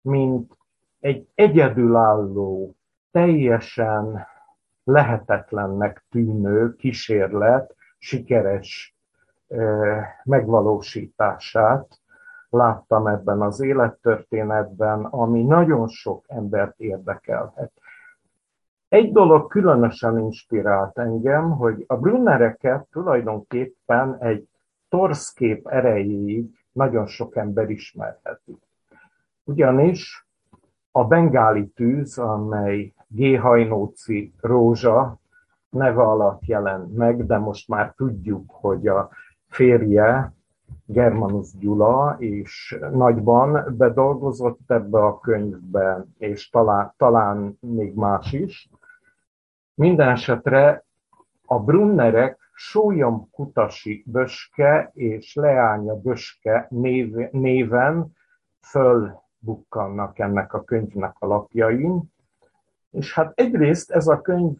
mint 0.00 0.56
egy 1.00 1.28
egyedülálló, 1.34 2.76
teljesen 3.10 4.26
lehetetlennek 4.86 6.04
tűnő 6.10 6.74
kísérlet 6.74 7.74
sikeres 7.98 8.96
megvalósítását 10.24 12.00
láttam 12.48 13.06
ebben 13.06 13.40
az 13.40 13.60
élettörténetben, 13.60 15.04
ami 15.04 15.42
nagyon 15.42 15.88
sok 15.88 16.24
embert 16.28 16.80
érdekelhet. 16.80 17.72
Egy 18.88 19.12
dolog 19.12 19.50
különösen 19.50 20.18
inspirált 20.18 20.98
engem, 20.98 21.50
hogy 21.50 21.84
a 21.86 21.96
Brunnereket 21.96 22.86
tulajdonképpen 22.90 24.16
egy 24.20 24.48
torszkép 24.88 25.68
erejéig 25.68 26.64
nagyon 26.72 27.06
sok 27.06 27.36
ember 27.36 27.70
ismerheti. 27.70 28.58
Ugyanis 29.44 30.25
a 30.96 31.04
bengáli 31.04 31.66
tűz, 31.66 32.18
amely 32.18 32.92
G. 33.08 33.38
Hajnóci 33.38 34.32
Rózsa 34.40 35.18
neve 35.68 36.02
alatt 36.02 36.44
jelent 36.44 36.96
meg, 36.96 37.26
de 37.26 37.38
most 37.38 37.68
már 37.68 37.92
tudjuk, 37.96 38.50
hogy 38.50 38.86
a 38.88 39.10
férje, 39.48 40.32
Germanus 40.84 41.56
Gyula, 41.58 42.16
és 42.18 42.78
nagyban 42.92 43.74
bedolgozott 43.76 44.70
ebbe 44.70 44.98
a 44.98 45.18
könyvbe, 45.18 46.04
és 46.18 46.48
talán, 46.48 46.92
talán 46.96 47.58
még 47.60 47.94
más 47.94 48.32
is. 48.32 48.70
Minden 49.74 50.08
esetre 50.08 50.84
a 51.44 51.58
Brunnerek 51.60 52.38
Sólyom 52.54 53.30
Kutasi 53.30 54.04
Böske 54.06 54.90
és 54.94 55.34
Leánya 55.34 55.94
Böske 55.94 56.66
név, 56.70 57.14
néven 57.30 58.14
fölbukkannak 59.46 60.18
ennek 60.18 60.52
a 60.52 60.64
könyvnek 60.64 61.16
a 61.18 61.26
lapjain. 61.26 62.02
És 62.90 63.14
hát 63.14 63.32
egyrészt 63.34 63.90
ez 63.90 64.06
a 64.06 64.20
könyv 64.20 64.56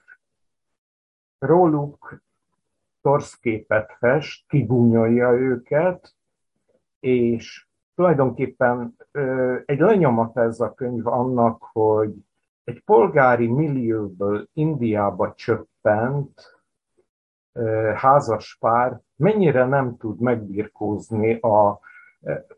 róluk 1.39 2.23
torszképet 3.01 3.97
fest, 3.99 4.49
kibúnyolja 4.49 5.31
őket, 5.31 6.15
és 7.01 7.67
tulajdonképpen 7.95 8.97
egy 9.65 9.79
lenyomat 9.79 10.37
ez 10.37 10.61
a 10.61 10.75
könyv 10.75 11.07
annak, 11.07 11.63
hogy 11.73 12.15
egy 12.65 12.83
polgári 12.85 13.47
millióból 13.47 14.49
Indiába 14.53 15.35
csöppent 15.35 16.61
házas 17.95 18.57
pár 18.61 19.01
mennyire 19.17 19.65
nem 19.65 19.97
tud 19.97 20.21
megbirkózni 20.21 21.35
a 21.35 21.81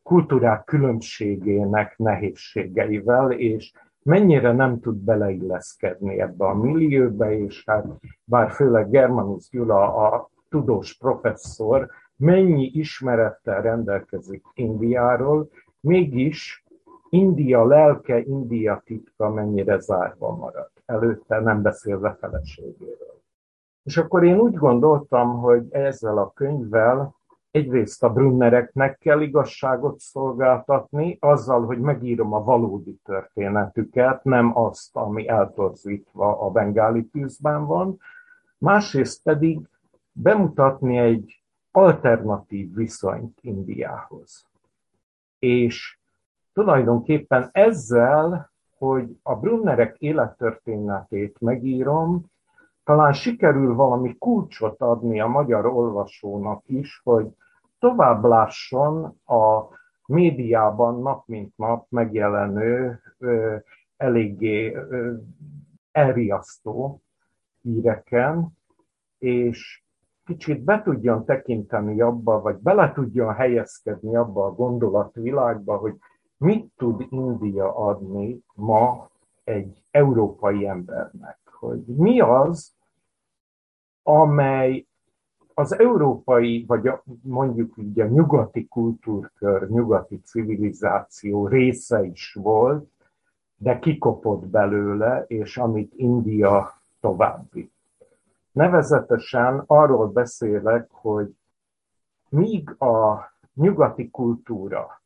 kultúrák 0.03 0.65
különbségének 0.65 1.99
nehézségeivel, 1.99 3.31
és 3.33 3.73
mennyire 4.03 4.53
nem 4.53 4.81
tud 4.81 4.97
beleilleszkedni 4.97 6.21
ebbe 6.21 6.45
a 6.45 6.55
millióbe, 6.55 7.39
és 7.39 7.63
hát 7.67 7.87
bár 8.25 8.51
főleg 8.51 8.91
Germanus 8.91 9.49
Gyula 9.51 9.95
a 9.97 10.31
tudós 10.49 10.97
professzor 10.97 11.91
mennyi 12.17 12.71
ismerettel 12.75 13.63
rendelkezik 13.63 14.45
Indiáról, 14.55 15.49
mégis 15.81 16.65
India 17.11 17.65
lelke, 17.65 18.19
India 18.21 18.83
titka 18.85 19.31
mennyire 19.31 19.79
zárva 19.79 20.37
marad. 20.37 20.71
Előtte 20.87 21.41
nem 21.41 21.63
beszélve 21.63 22.17
feleségéről. 22.21 23.23
És 23.83 23.97
akkor 23.97 24.25
én 24.25 24.39
úgy 24.39 24.55
gondoltam, 24.55 25.39
hogy 25.39 25.67
ezzel 25.71 26.19
a 26.19 26.33
könyvvel 26.33 27.15
egyrészt 27.59 28.03
a 28.03 28.13
Brunnereknek 28.13 28.99
kell 28.99 29.21
igazságot 29.21 29.99
szolgáltatni, 29.99 31.17
azzal, 31.21 31.65
hogy 31.65 31.79
megírom 31.79 32.33
a 32.33 32.45
valódi 32.45 33.01
történetüket, 33.05 34.25
nem 34.25 34.59
azt, 34.59 34.97
ami 34.97 35.29
eltorzítva 35.29 36.41
a 36.41 36.51
bengáli 36.51 37.05
tűzben 37.05 37.67
van, 37.67 37.99
másrészt 38.59 39.23
pedig 39.23 39.69
bemutatni 40.13 40.99
egy 40.99 41.43
alternatív 41.71 42.75
viszonyt 42.75 43.39
Indiához. 43.41 44.47
És 45.39 45.99
tulajdonképpen 46.53 47.49
ezzel, 47.53 48.51
hogy 48.79 49.19
a 49.23 49.37
Brunnerek 49.37 49.97
élettörténetét 49.99 51.41
megírom, 51.41 52.25
talán 52.85 53.13
sikerül 53.13 53.75
valami 53.75 54.17
kulcsot 54.19 54.81
adni 54.81 55.21
a 55.21 55.27
magyar 55.27 55.67
olvasónak 55.67 56.63
is, 56.67 57.01
hogy 57.05 57.27
tovább 57.79 58.25
lásson 58.25 59.05
a 59.27 59.63
médiában 60.07 61.03
nap 61.03 61.27
mint 61.27 61.57
nap 61.57 61.87
megjelenő, 61.91 63.01
eléggé 63.97 64.77
elriasztó 65.93 67.03
híreken, 67.63 68.49
és 69.19 69.83
kicsit 70.25 70.61
be 70.61 70.83
tudjon 70.83 71.25
tekinteni 71.25 72.01
abba, 72.01 72.41
vagy 72.41 72.57
bele 72.57 72.93
tudjon 72.93 73.35
helyezkedni 73.35 74.17
abba 74.17 74.45
a 74.45 74.55
gondolatvilágba, 74.55 75.77
hogy 75.77 75.95
mit 76.37 76.73
tud 76.77 77.07
India 77.11 77.77
adni 77.77 78.41
ma 78.55 79.11
egy 79.45 79.83
európai 79.91 80.67
embernek. 80.67 81.39
Hogy 81.45 81.85
mi 81.85 82.21
az, 82.21 82.77
amely 84.03 84.87
az 85.59 85.79
európai, 85.79 86.65
vagy 86.67 86.87
a, 86.87 87.03
mondjuk 87.23 87.75
így 87.77 88.01
a 88.01 88.07
nyugati 88.07 88.69
kultúrkör, 88.69 89.69
nyugati 89.69 90.21
civilizáció 90.21 91.47
része 91.47 92.05
is 92.05 92.33
volt, 92.33 92.91
de 93.57 93.79
kikopott 93.79 94.47
belőle, 94.47 95.25
és 95.27 95.57
amit 95.57 95.93
India 95.95 96.81
tovább 97.01 97.53
vitt. 97.53 97.75
Nevezetesen 98.53 99.63
arról 99.67 100.07
beszélek, 100.09 100.91
hogy 100.91 101.37
míg 102.29 102.83
a 102.83 103.33
nyugati 103.55 104.11
kultúra 104.11 105.03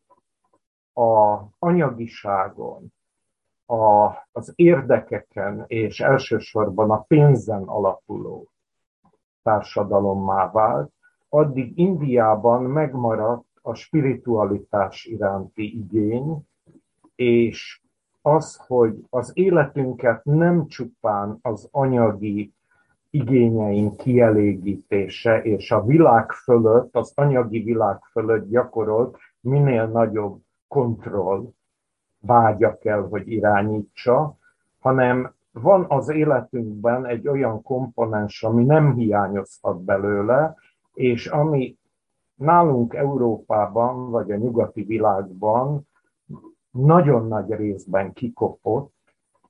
a 0.94 1.40
anyagiságon, 1.58 2.92
a, 3.66 4.06
az 4.32 4.52
érdekeken 4.54 5.64
és 5.66 6.00
elsősorban 6.00 6.90
a 6.90 7.00
pénzen 7.00 7.62
alapuló 7.62 8.51
társadalommá 9.42 10.50
vált, 10.50 10.92
addig 11.28 11.78
Indiában 11.78 12.62
megmaradt 12.62 13.46
a 13.62 13.74
spiritualitás 13.74 15.04
iránti 15.04 15.78
igény, 15.78 16.46
és 17.14 17.80
az, 18.22 18.56
hogy 18.66 19.04
az 19.10 19.30
életünket 19.34 20.24
nem 20.24 20.66
csupán 20.66 21.38
az 21.42 21.68
anyagi 21.70 22.52
igényeink 23.10 23.96
kielégítése 23.96 25.42
és 25.42 25.70
a 25.70 25.84
világ 25.84 26.30
fölött, 26.30 26.96
az 26.96 27.12
anyagi 27.14 27.62
világ 27.62 27.98
fölött 28.10 28.48
gyakorolt 28.48 29.16
minél 29.40 29.86
nagyobb 29.86 30.40
kontroll 30.68 31.52
vágya 32.18 32.78
kell, 32.78 33.08
hogy 33.08 33.30
irányítsa, 33.30 34.36
hanem 34.80 35.34
van 35.52 35.84
az 35.88 36.08
életünkben 36.08 37.06
egy 37.06 37.28
olyan 37.28 37.62
komponens, 37.62 38.42
ami 38.42 38.64
nem 38.64 38.94
hiányozhat 38.94 39.82
belőle, 39.82 40.56
és 40.94 41.26
ami 41.26 41.78
nálunk 42.34 42.94
Európában, 42.94 44.10
vagy 44.10 44.30
a 44.30 44.36
nyugati 44.36 44.82
világban 44.82 45.88
nagyon 46.70 47.28
nagy 47.28 47.50
részben 47.50 48.12
kikopott, 48.12 48.94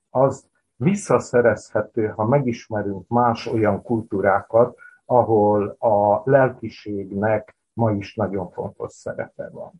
az 0.09 0.47
visszaszerezhető, 0.75 2.07
ha 2.07 2.25
megismerünk 2.25 3.07
más 3.07 3.47
olyan 3.47 3.81
kultúrákat, 3.81 4.77
ahol 5.05 5.75
a 5.79 6.21
lelkiségnek 6.25 7.55
ma 7.73 7.91
is 7.91 8.15
nagyon 8.15 8.49
fontos 8.49 8.93
szerepe 8.93 9.49
van. 9.51 9.71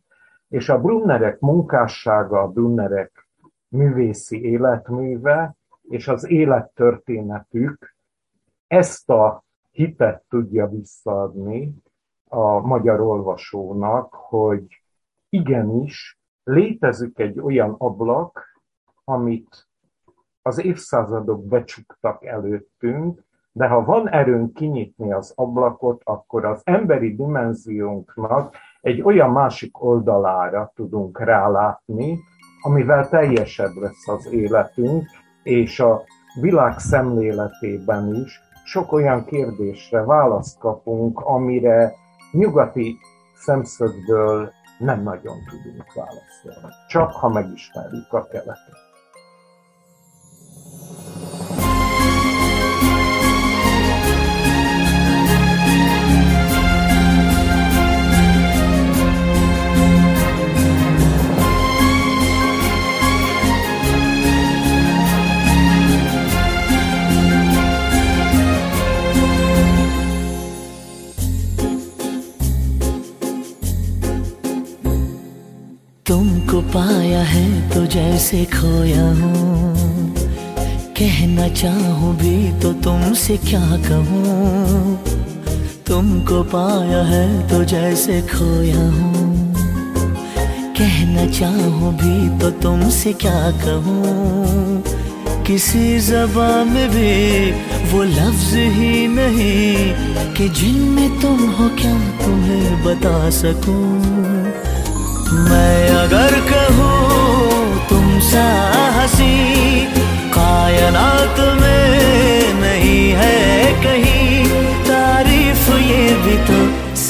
És 0.48 0.68
a 0.68 0.80
Brunnerek 0.80 1.40
munkássága, 1.40 2.40
a 2.40 2.48
Brunnerek 2.48 3.28
művészi 3.68 4.44
életműve, 4.44 5.56
és 5.88 6.08
az 6.08 6.28
élettörténetük 6.30 7.94
ezt 8.66 9.10
a 9.10 9.44
hitet 9.70 10.24
tudja 10.28 10.66
visszaadni 10.66 11.74
a 12.28 12.60
magyar 12.60 13.00
olvasónak, 13.00 14.14
hogy 14.14 14.82
igenis 15.28 16.18
létezik 16.44 17.18
egy 17.18 17.40
olyan 17.40 17.74
ablak, 17.78 18.60
amit 19.04 19.68
az 20.42 20.64
évszázadok 20.64 21.46
becsuktak 21.46 22.24
előttünk, 22.24 23.22
de 23.52 23.66
ha 23.66 23.84
van 23.84 24.08
erőnk 24.08 24.54
kinyitni 24.54 25.12
az 25.12 25.32
ablakot, 25.36 26.00
akkor 26.04 26.44
az 26.44 26.60
emberi 26.64 27.14
dimenziónknak 27.14 28.56
egy 28.80 29.02
olyan 29.02 29.30
másik 29.30 29.82
oldalára 29.82 30.72
tudunk 30.74 31.20
rálátni, 31.20 32.18
amivel 32.62 33.08
teljesebb 33.08 33.74
lesz 33.74 34.08
az 34.08 34.32
életünk, 34.32 35.04
és 35.44 35.80
a 35.80 36.04
világ 36.40 36.78
szemléletében 36.78 38.14
is 38.14 38.40
sok 38.64 38.92
olyan 38.92 39.24
kérdésre 39.24 40.04
választ 40.04 40.58
kapunk, 40.58 41.20
amire 41.20 41.94
nyugati 42.32 42.98
szemszögből 43.34 44.52
nem 44.78 45.02
nagyon 45.02 45.36
tudunk 45.48 45.94
válaszolni. 45.94 46.74
Csak 46.88 47.10
ha 47.10 47.28
megismerjük 47.28 48.12
a 48.12 48.26
keletet. 48.26 48.93
पाया 76.74 77.20
है 77.22 77.70
तो 77.70 77.84
जैसे 77.86 78.44
खोया 78.44 79.02
हूँ। 79.10 79.74
कहना 80.98 81.48
चाहूँ 81.48 82.14
भी 82.16 82.60
तो 82.60 82.72
तुमसे 82.82 83.36
क्या 83.36 83.60
कहूँ? 83.86 84.98
तुमको 85.86 86.42
पाया 86.42 87.02
है 87.02 87.26
तो 87.48 87.62
जैसे 87.64 88.20
खोया 88.22 88.84
हूँ। 88.90 89.54
कहना 90.78 91.26
चाहूँ 91.30 91.92
भी 91.94 92.38
तो 92.38 92.50
तुमसे 92.62 93.12
क्या 93.12 93.50
कहूँ? 93.62 94.82
किसी 95.46 95.98
जबान 96.00 96.68
में 96.68 96.88
भी 96.90 97.52
वो 97.92 98.02
लफ्ज 98.02 98.54
ही 98.76 99.06
नहीं 99.08 100.34
कि 100.34 100.48
जिनमें 100.48 101.20
तुम 101.20 101.38
हो 101.50 101.68
क्या 101.78 101.94
तुम्हें 102.24 102.84
बता 102.84 103.30
सकूँ? 103.30 103.84
मैं 105.34 105.83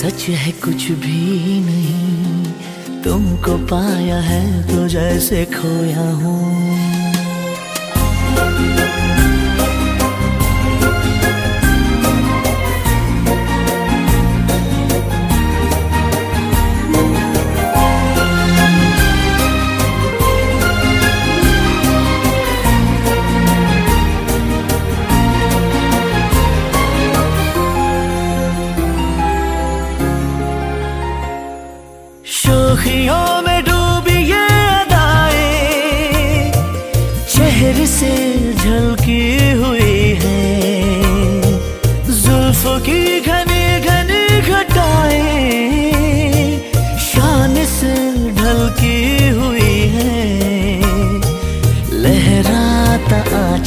सच 0.05 0.23
है 0.29 0.51
कुछ 0.53 0.90
भी 1.03 1.61
नहीं। 1.61 3.03
तुमको 3.03 3.57
पाया 3.67 4.19
है 4.21 4.62
तो 4.62 4.88
जैसे 4.88 5.45
खोया 5.45 6.11
हूँ। 6.11 6.45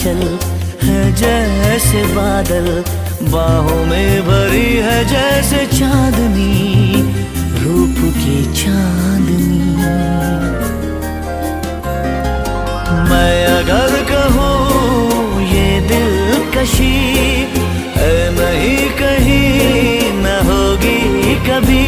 चल 0.07 0.21
है 0.81 0.99
जैसे 1.15 2.01
बादल, 2.15 2.67
बाहों 3.31 3.79
में 3.85 4.21
भरी 4.23 4.69
है 4.85 4.99
जैसे 5.05 5.65
चांदनी, 5.67 7.01
रूप 7.63 7.97
की 8.19 8.37
चांदनी। 8.53 9.59
मैं 13.09 13.35
अगर 13.47 13.95
कहूँ, 14.11 15.41
ये 15.43 15.67
दिल 15.89 16.15
कशी 16.55 16.93
है 17.97 18.15
नहीं 18.39 18.79
कहीं, 19.01 20.11
न 20.23 20.39
होगी 20.47 21.35
कभी 21.49 21.85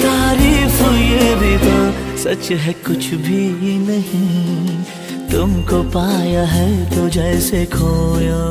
तारीफ़, 0.00 0.82
ये 1.04 1.34
भी 1.42 1.56
तो 1.66 1.78
सच 2.24 2.50
है 2.64 2.72
कुछ 2.86 3.14
भी 3.26 3.46
नहीं। 3.86 4.69
तुमको 5.39 5.83
पाया 5.83 6.43
है 6.45 6.69
तो 6.95 7.09
जैसे 7.09 7.65
खोया 7.65 8.43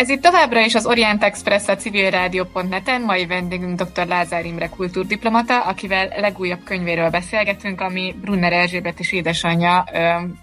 Ez 0.00 0.08
itt 0.08 0.22
továbbra 0.22 0.64
is 0.64 0.74
az 0.74 0.86
Orient 0.86 1.22
Express 1.22 1.68
a 1.68 1.76
civilrádió.net-en, 1.76 3.02
mai 3.02 3.26
vendégünk 3.26 3.82
dr. 3.82 4.06
Lázár 4.06 4.44
Imre 4.44 4.68
kultúrdiplomata, 4.68 5.60
akivel 5.64 6.08
legújabb 6.20 6.62
könyvéről 6.64 7.10
beszélgetünk, 7.10 7.80
ami 7.80 8.14
Brunner 8.20 8.52
Erzsébet 8.52 9.00
és 9.00 9.12
édesanyja 9.12 9.84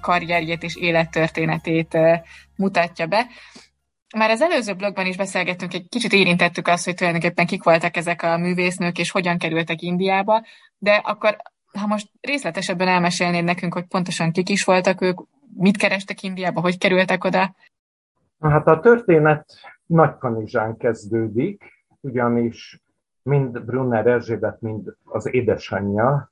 karrierjét 0.02 0.63
és 0.63 0.76
élettörténetét 0.76 1.98
mutatja 2.56 3.06
be. 3.06 3.28
Már 4.18 4.30
az 4.30 4.42
előző 4.42 4.74
blogban 4.74 5.06
is 5.06 5.18
beszélgettünk, 5.18 5.74
egy 5.74 5.86
kicsit 5.90 6.13
érintettük 6.13 6.68
azt, 6.68 6.86
hogy 6.86 6.96
tulajdonképpen 6.96 7.46
kik 7.46 7.63
voltak 7.63 7.98
ezek 7.98 8.24
a 8.24 8.38
művésznők, 8.38 8.98
és 8.98 9.12
hogyan 9.12 9.38
kerültek 9.38 9.82
Indiába, 9.82 10.46
de 10.78 10.92
akkor 10.92 11.38
ha 11.79 11.87
most 11.87 12.11
részletesebben 12.21 12.89
elmesélnéd 12.89 13.45
nekünk, 13.45 13.75
hogy 13.75 13.87
pontosan 13.87 14.33
kik 14.33 14.49
is 14.49 14.65
voltak 14.65 15.01
ők, 15.01 15.19
mit 15.57 15.77
kerestek 15.77 16.23
Indiába, 16.23 16.61
hogy 16.61 16.79
kerültek 16.79 17.25
oda? 17.25 17.55
Hát 18.41 18.67
a 18.67 18.81
történet 18.81 19.55
Nagykanizsán 19.87 20.77
kezdődik, 20.77 21.85
ugyanis 22.01 22.83
mind 23.23 23.65
Brunner 23.65 24.07
Erzsébet, 24.07 24.61
mind 24.61 24.97
az 25.05 25.35
édesanyja, 25.35 26.31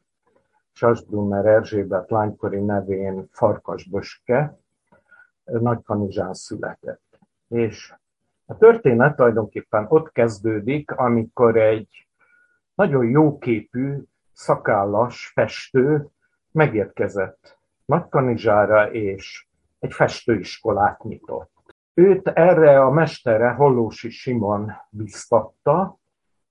Sas 0.72 1.04
Brunner 1.04 1.46
Erzsébet 1.46 2.10
lánykori 2.10 2.60
nevén 2.60 3.28
Farkas 3.32 3.84
Böske, 3.84 4.58
Nagykanizsán 5.44 6.34
született. 6.34 7.18
És 7.48 7.94
a 8.46 8.56
történet 8.56 9.16
tulajdonképpen 9.16 9.86
ott 9.88 10.12
kezdődik, 10.12 10.90
amikor 10.90 11.56
egy 11.56 12.08
nagyon 12.74 13.08
jóképű 13.08 14.02
szakállas 14.40 15.30
festő 15.34 16.08
megérkezett 16.52 17.58
Nagykanizsára, 17.84 18.92
és 18.92 19.46
egy 19.78 19.92
festőiskolát 19.92 21.02
nyitott. 21.02 21.50
Őt 21.94 22.28
erre 22.28 22.80
a 22.80 22.90
mestere 22.90 23.50
Hollósi 23.50 24.10
Simon 24.10 24.72
biztatta, 24.90 25.98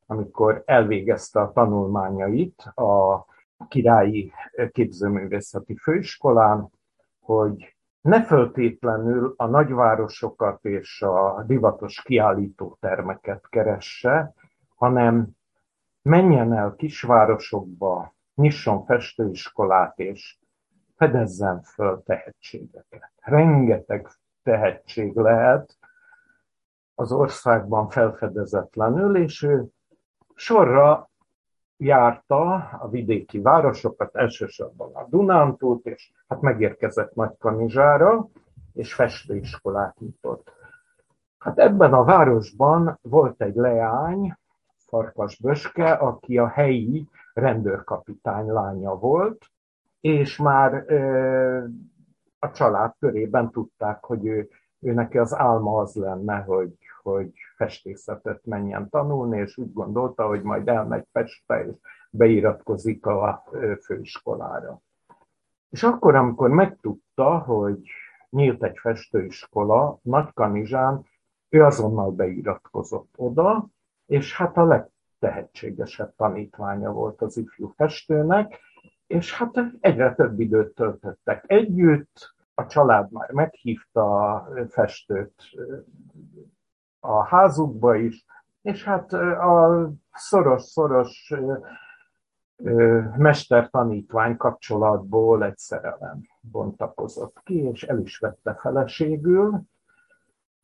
amikor 0.05 0.63
elvégezte 0.65 1.41
a 1.41 1.51
tanulmányait 1.51 2.61
a 2.61 3.25
Királyi 3.67 4.31
Képzőművészeti 4.71 5.75
Főiskolán, 5.75 6.69
hogy 7.19 7.75
ne 8.01 8.23
föltétlenül 8.23 9.33
a 9.37 9.45
nagyvárosokat 9.45 10.65
és 10.65 11.01
a 11.01 11.43
divatos 11.47 12.01
kiállítótermeket 12.01 13.49
keresse, 13.49 14.33
hanem 14.75 15.37
menjen 16.09 16.53
el 16.53 16.75
kisvárosokba, 16.75 18.13
nyisson 18.35 18.85
festőiskolát, 18.85 19.99
és 19.99 20.37
fedezzen 20.95 21.61
föl 21.61 22.03
tehetségeket. 22.05 23.11
Rengeteg 23.21 24.07
tehetség 24.43 25.15
lehet 25.15 25.77
az 26.95 27.11
országban 27.11 27.89
felfedezetlenül, 27.89 29.17
és 29.17 29.41
ő 29.41 29.65
sorra 30.35 31.09
járta 31.77 32.53
a 32.55 32.89
vidéki 32.89 33.39
városokat, 33.39 34.15
elsősorban 34.15 34.95
a 34.95 35.07
Dunántúlt, 35.09 35.85
és 35.85 36.11
hát 36.27 36.41
megérkezett 36.41 37.15
Nagykanizsára, 37.15 38.27
és 38.73 38.93
festőiskolát 38.93 39.99
nyitott. 39.99 40.51
Hát 41.37 41.59
ebben 41.59 41.93
a 41.93 42.03
városban 42.03 42.99
volt 43.01 43.41
egy 43.41 43.55
leány, 43.55 44.37
Farkas 44.89 45.37
Böske, 45.37 45.91
aki 45.91 46.37
a 46.37 46.47
helyi 46.47 47.07
rendőrkapitány 47.33 48.45
lánya 48.45 48.95
volt, 48.95 49.45
és 50.01 50.37
már 50.37 50.85
a 52.39 52.51
család 52.51 52.93
körében 52.99 53.51
tudták, 53.51 54.03
hogy 54.03 54.25
ő, 54.25 54.49
ő 54.79 54.93
neki 54.93 55.17
az 55.17 55.35
álma 55.35 55.81
az 55.81 55.95
lenne, 55.95 56.37
hogy, 56.37 56.73
hogy 57.01 57.31
festészetet 57.55 58.45
menjen 58.45 58.89
tanulni, 58.89 59.37
és 59.37 59.57
úgy 59.57 59.73
gondolta, 59.73 60.27
hogy 60.27 60.41
majd 60.41 60.67
elmegy 60.67 61.05
Pestre, 61.11 61.65
és 61.65 61.73
beiratkozik 62.09 63.05
a 63.05 63.43
főiskolára. 63.83 64.81
És 65.69 65.83
akkor, 65.83 66.15
amikor 66.15 66.49
megtudta, 66.49 67.37
hogy 67.37 67.79
nyílt 68.29 68.63
egy 68.63 68.77
festőiskola 68.77 69.99
Nagykanizsán, 70.01 71.05
ő 71.49 71.63
azonnal 71.63 72.11
beiratkozott 72.11 73.13
oda, 73.15 73.67
és 74.09 74.35
hát 74.35 74.57
a 74.57 74.65
legtehetségesebb 74.65 76.13
tanítványa 76.15 76.91
volt 76.91 77.21
az 77.21 77.37
ifjú 77.37 77.73
festőnek, 77.75 78.59
és 79.07 79.33
hát 79.33 79.51
egyre 79.79 80.13
több 80.13 80.39
időt 80.39 80.75
töltöttek 80.75 81.43
együtt, 81.47 82.33
a 82.53 82.65
család 82.65 83.11
már 83.11 83.31
meghívta 83.31 84.33
a 84.33 84.49
festőt 84.69 85.43
a 86.99 87.23
házukba 87.23 87.95
is, 87.95 88.25
és 88.61 88.83
hát 88.83 89.13
a 89.13 89.89
szoros-szoros 90.11 91.33
mester-tanítvány 93.17 94.37
kapcsolatból 94.37 95.43
egy 95.43 95.57
szerelem 95.57 96.21
bontakozott 96.39 97.41
ki, 97.43 97.63
és 97.63 97.83
el 97.83 97.99
is 97.99 98.17
vette 98.17 98.55
feleségül, 98.55 99.61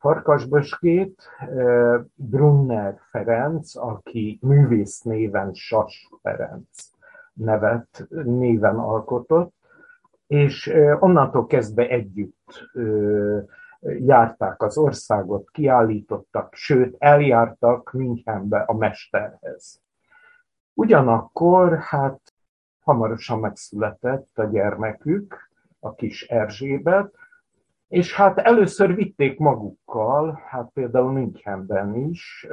Farkasböskét, 0.05 1.29
Brunner 2.15 2.99
Ferenc, 3.09 3.75
aki 3.75 4.39
művész 4.41 5.01
néven 5.01 5.53
Sas 5.53 6.09
Ferenc 6.21 6.89
nevet 7.33 8.07
néven 8.23 8.75
alkotott, 8.75 9.53
és 10.27 10.73
onnantól 10.99 11.45
kezdve 11.45 11.87
együtt 11.87 12.69
járták 13.81 14.61
az 14.61 14.77
országot, 14.77 15.49
kiállítottak, 15.49 16.53
sőt 16.53 16.95
eljártak 16.97 17.91
Münchenbe 17.91 18.59
a 18.59 18.73
mesterhez. 18.73 19.81
Ugyanakkor 20.73 21.77
hát 21.77 22.19
hamarosan 22.79 23.39
megszületett 23.39 24.39
a 24.39 24.43
gyermekük, 24.43 25.49
a 25.79 25.93
kis 25.93 26.23
Erzsébet, 26.27 27.13
és 27.87 28.15
hát 28.15 28.37
először 28.37 28.95
vitték 28.95 29.39
magukkal, 29.39 30.41
hát 30.47 30.69
például 30.73 31.11
Münchenben 31.11 31.95
is 31.95 32.47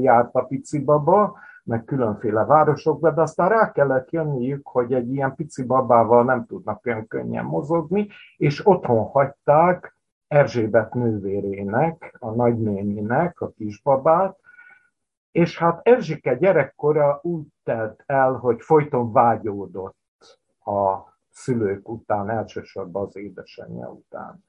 járt 0.00 0.34
a 0.34 0.42
pici 0.44 0.84
baba, 0.84 1.38
meg 1.64 1.84
különféle 1.84 2.44
városokba, 2.44 3.10
de 3.10 3.20
aztán 3.20 3.48
rá 3.48 3.72
kellett 3.72 4.10
jönniük, 4.10 4.66
hogy 4.66 4.92
egy 4.92 5.12
ilyen 5.12 5.34
pici 5.34 5.64
babával 5.64 6.24
nem 6.24 6.46
tudnak 6.46 6.86
olyan 6.86 7.06
könnyen 7.06 7.44
mozogni, 7.44 8.08
és 8.36 8.66
otthon 8.66 9.04
hagyták 9.04 9.96
Erzsébet 10.26 10.94
nővérének, 10.94 12.16
a 12.18 12.30
nagynéninek, 12.30 13.40
a 13.40 13.50
kisbabát, 13.50 14.38
és 15.30 15.58
hát 15.58 15.80
Erzsike 15.82 16.34
gyerekkora 16.34 17.18
úgy 17.22 17.46
telt 17.62 18.02
el, 18.06 18.32
hogy 18.32 18.60
folyton 18.60 19.12
vágyódott 19.12 19.96
a 20.64 21.12
szülők 21.30 21.88
után, 21.88 22.30
elsősorban 22.30 23.06
az 23.06 23.16
édesanyja 23.16 23.88
után. 23.88 24.44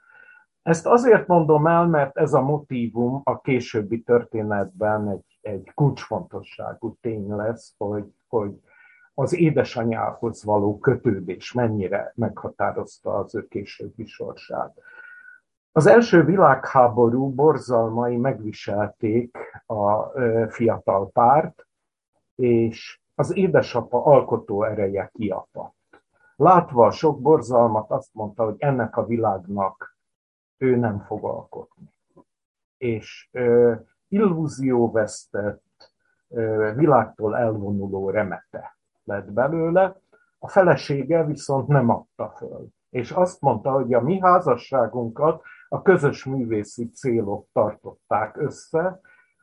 Ezt 0.65 0.86
azért 0.86 1.28
mondom 1.28 1.67
el, 1.67 1.88
mert 1.88 2.17
ez 2.17 2.34
a 2.34 2.41
motívum 2.41 3.21
a 3.23 3.41
későbbi 3.41 4.01
történetben 4.01 5.10
egy, 5.10 5.39
egy 5.41 5.71
kulcsfontosságú 5.73 6.97
tény 7.01 7.36
lesz, 7.36 7.73
hogy, 7.78 8.06
hogy 8.28 8.51
az 9.13 9.36
édesanyához 9.36 10.43
való 10.43 10.78
kötődés 10.78 11.54
mennyire 11.54 12.12
meghatározta 12.15 13.13
az 13.13 13.36
ő 13.36 13.47
későbbi 13.47 14.06
sorsát. 14.06 14.78
Az 15.71 15.86
első 15.86 16.23
világháború 16.23 17.34
borzalmai 17.34 18.17
megviselték 18.17 19.38
a 19.65 20.04
fiatal 20.49 21.10
párt, 21.12 21.67
és 22.36 22.99
az 23.15 23.36
édesapa 23.36 24.06
alkotó 24.06 24.63
ereje 24.63 25.12
kiapadt. 25.13 26.04
Látva 26.36 26.86
a 26.86 26.91
sok 26.91 27.21
borzalmat 27.21 27.91
azt 27.91 28.13
mondta, 28.13 28.43
hogy 28.43 28.56
ennek 28.58 28.97
a 28.97 29.06
világnak 29.06 29.94
ő 30.58 30.76
nem 30.76 31.00
fog 31.00 31.24
alkotni. 31.24 31.89
És 32.78 33.30
illúzióvesztett, 34.08 35.94
világtól 36.76 37.38
elvonuló 37.38 38.10
remete 38.10 38.78
lett 39.04 39.32
belőle, 39.32 40.00
a 40.39 40.48
felesége 40.48 41.26
viszont 41.26 41.68
nem 41.68 41.89
adta 41.89 42.30
föl. 42.30 42.68
És 42.89 43.12
azt 43.12 43.41
mondta, 43.41 43.72
hogy 43.72 43.94
a 43.94 44.02
mi 44.02 44.20
házasságunkat 44.20 45.41
a 45.70 45.82
közös 45.82 46.26
művészi 46.26 46.89
célok 46.89 47.48
tartották 47.54 48.38
össze, 48.38 49.00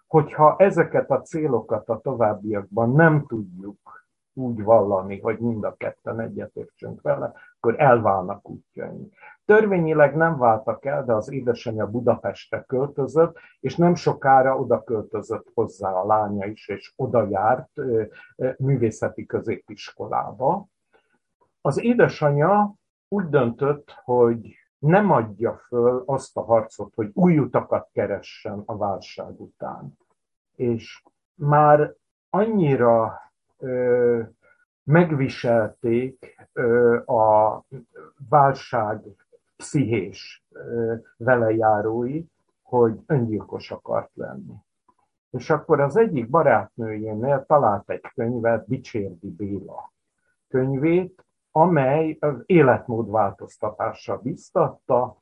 hogyha 0.07 0.57
ezeket 0.59 1.11
a 1.11 1.21
célokat 1.21 1.89
a 1.89 2.01
továbbiakban 2.01 2.93
nem 2.93 3.27
tudjuk 3.27 4.07
úgy 4.33 4.63
vallani, 4.63 5.21
hogy 5.21 5.39
mind 5.39 5.65
a 5.65 5.75
ketten 5.77 6.21
egyetértsünk 6.21 7.01
vele, 7.01 7.33
akkor 7.57 7.81
elválnak 7.81 8.51
útjaink. 8.51 9.13
Törvényileg 9.45 10.17
nem 10.17 10.39
váltak 10.39 10.85
el, 10.85 11.05
de 11.05 11.13
az 11.13 11.31
édesanyja 11.31 11.87
Budapestre 11.87 12.63
költözött, 12.63 13.37
és 13.61 13.77
nem 13.77 13.95
sokára 13.95 14.59
oda 14.59 14.85
költözött 14.85 15.51
hozzá 15.55 15.93
a 15.93 16.07
lánya 16.07 16.47
is, 16.47 16.69
és 16.69 16.93
oda 16.97 17.29
járt 17.29 17.71
művészeti 18.57 19.27
középiskolába. 19.27 20.67
Az 21.61 21.83
édesanyja 21.83 22.75
úgy 23.09 23.29
döntött, 23.29 23.91
hogy 24.05 24.57
nem 24.79 25.11
adja 25.11 25.57
föl 25.57 26.03
azt 26.07 26.37
a 26.37 26.43
harcot, 26.43 26.95
hogy 26.95 27.11
új 27.15 27.39
utakat 27.39 27.89
keressen 27.93 28.63
a 28.67 28.77
válság 28.77 29.41
után. 29.41 29.99
És 30.57 31.03
már 31.35 31.95
annyira 32.31 33.21
ö, 33.59 34.21
megviselték 34.85 36.49
ö, 36.53 36.97
a 37.05 37.63
válság 38.29 39.01
pszichés 39.63 40.45
velejárói, 41.17 42.25
hogy 42.63 43.01
öngyilkos 43.07 43.71
akart 43.71 44.11
lenni. 44.15 44.55
És 45.31 45.51
akkor 45.51 45.81
az 45.81 45.97
egyik 45.97 46.31
barátnőjénél 46.31 47.45
talált 47.47 47.91
egy 47.91 48.11
könyvet, 48.15 48.67
Bicsérdi 48.69 49.31
Béla 49.31 49.93
könyvét, 50.49 51.25
amely 51.51 52.17
az 52.21 52.43
életmód 52.47 53.11
változtatásra 53.11 54.19
biztatta, 54.19 55.17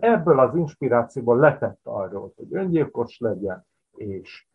ebből 0.00 0.38
az 0.38 0.54
inspirációból 0.54 1.38
letett 1.38 1.80
arról, 1.82 2.32
hogy 2.36 2.54
öngyilkos 2.54 3.18
legyen, 3.18 3.66
és 3.94 4.46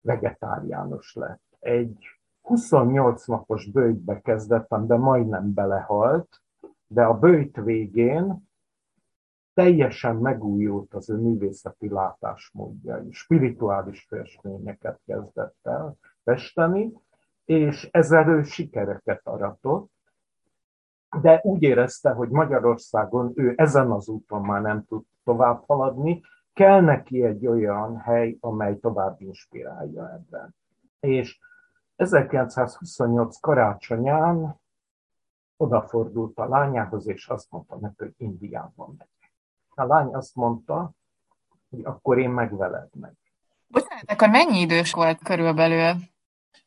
vegetáriánus 0.00 1.14
lett. 1.14 1.42
Egy 1.60 2.06
28 2.40 3.26
napos 3.26 3.70
bőjtbe 3.70 4.20
kezdettem, 4.20 4.86
de 4.86 4.96
majdnem 4.96 5.54
belehalt, 5.54 6.42
de 6.92 7.04
a 7.04 7.18
bőjt 7.18 7.56
végén 7.56 8.50
teljesen 9.54 10.16
megújult 10.16 10.94
az 10.94 11.10
ő 11.10 11.16
művészeti 11.16 11.88
látásmódja, 11.88 13.04
spirituális 13.10 14.06
festményeket 14.08 15.00
kezdett 15.06 15.58
el 15.62 15.96
festeni, 16.24 16.92
és 17.44 17.88
ezzel 17.90 18.28
ő 18.28 18.42
sikereket 18.42 19.26
aratott, 19.26 19.90
de 21.20 21.40
úgy 21.42 21.62
érezte, 21.62 22.10
hogy 22.10 22.28
Magyarországon 22.28 23.32
ő 23.34 23.52
ezen 23.56 23.90
az 23.90 24.08
úton 24.08 24.42
már 24.42 24.62
nem 24.62 24.84
tud 24.84 25.04
tovább 25.24 25.62
haladni, 25.66 26.20
kell 26.52 26.80
neki 26.80 27.24
egy 27.24 27.46
olyan 27.46 27.96
hely, 27.96 28.36
amely 28.40 28.78
tovább 28.78 29.20
inspirálja 29.20 30.12
ebben. 30.12 30.54
És 31.00 31.38
1928 31.96 33.40
karácsonyán 33.40 34.60
odafordult 35.62 36.38
a 36.38 36.48
lányához, 36.48 37.06
és 37.08 37.28
azt 37.28 37.50
mondta 37.50 37.76
neki, 37.76 37.94
hogy 37.96 38.14
Indiában 38.16 38.94
megy. 38.98 39.08
A 39.74 39.84
lány 39.84 40.14
azt 40.14 40.34
mondta, 40.34 40.92
hogy 41.70 41.80
akkor 41.84 42.18
én 42.18 42.30
megveled 42.30 42.88
meg. 43.00 43.16
Bocsánat, 43.66 44.10
akkor 44.10 44.28
mennyi 44.28 44.58
idős 44.58 44.92
volt 44.92 45.22
körülbelül? 45.22 46.00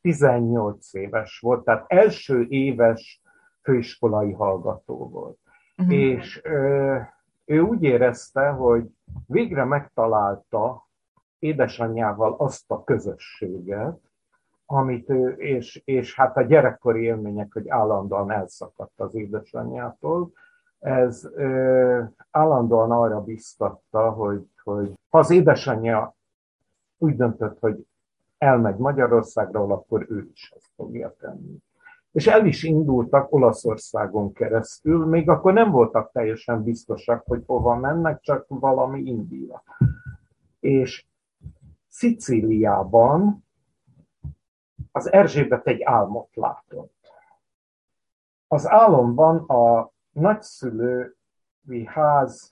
18 0.02 0.94
éves 0.94 1.40
volt, 1.40 1.64
tehát 1.64 1.86
első 1.88 2.46
éves 2.50 3.22
főiskolai 3.62 4.32
hallgató 4.32 5.10
volt. 5.10 5.38
Uh-huh. 5.78 5.96
És 5.96 6.40
ö, 6.44 6.98
ő 7.46 7.60
úgy 7.60 7.84
érezte, 7.84 8.50
hogy 8.50 8.88
végre 9.26 9.64
megtalálta 9.64 10.88
édesanyjával 11.40 12.36
azt 12.38 12.72
a 12.72 12.84
közösséget, 12.84 14.00
amit 14.66 15.10
ő, 15.10 15.30
és, 15.30 15.82
és 15.86 16.16
hát 16.16 16.38
a 16.38 16.42
gyerekkori 16.42 17.04
élmények, 17.04 17.54
hogy 17.54 17.70
állandóan 17.70 18.32
elszakadt 18.32 19.00
az 19.00 19.16
édesanyjától, 19.16 20.32
ez 20.80 21.30
ö, 21.34 22.04
állandóan 22.32 22.92
arra 22.92 23.22
biztatta, 23.22 24.10
hogy, 24.10 24.48
hogy 24.64 24.94
ha 25.10 25.18
az 25.18 25.30
édesanyja 25.30 26.16
úgy 26.98 27.16
döntött, 27.16 27.60
hogy 27.60 27.86
elmegy 28.38 28.78
Magyarországról, 28.78 29.72
akkor 29.72 30.06
ő 30.10 30.30
is 30.34 30.54
ezt 30.56 30.72
fogja 30.76 31.16
tenni. 31.20 31.58
És 32.12 32.28
el 32.28 32.46
is 32.46 32.64
indultak 32.64 33.34
Olaszországon 33.34 34.34
keresztül, 34.34 35.06
még 35.06 35.30
akkor 35.30 35.54
nem 35.54 35.72
voltak 35.72 36.12
teljesen 36.12 36.64
biztosak, 36.64 37.24
hogy 37.26 37.44
hova 37.46 37.76
mennek, 37.76 38.20
csak 38.22 38.46
valami 38.48 39.02
India. 39.02 39.64
És 40.60 41.06
Szicíliában 41.88 43.45
az 44.96 45.12
Erzsébet 45.12 45.68
egy 45.68 45.84
álmot 45.84 46.36
látott. 46.36 46.94
Az 48.48 48.70
álomban 48.70 49.38
a 49.38 49.92
nagyszülői 50.12 51.86
ház 51.86 52.52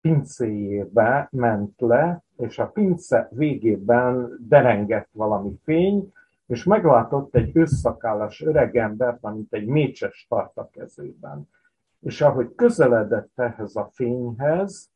pincéjébe 0.00 1.28
ment 1.30 1.80
le, 1.80 2.22
és 2.36 2.58
a 2.58 2.68
pince 2.68 3.28
végében 3.30 4.36
derengett 4.40 5.08
valami 5.12 5.60
fény, 5.64 6.12
és 6.46 6.64
meglátott 6.64 7.34
egy 7.34 7.56
összakállas 7.56 8.40
öregembert, 8.40 9.24
amit 9.24 9.52
egy 9.52 9.66
mécses 9.66 10.26
tart 10.28 10.56
a 10.56 10.68
kezében. 10.70 11.48
És 12.00 12.20
ahogy 12.20 12.54
közeledett 12.54 13.30
ehhez 13.34 13.76
a 13.76 13.90
fényhez, 13.92 14.90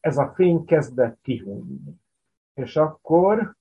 ez 0.00 0.18
a 0.18 0.32
fény 0.34 0.64
kezdett 0.64 1.18
kihújni. 1.22 2.02
És 2.54 2.76
akkor, 2.76 3.56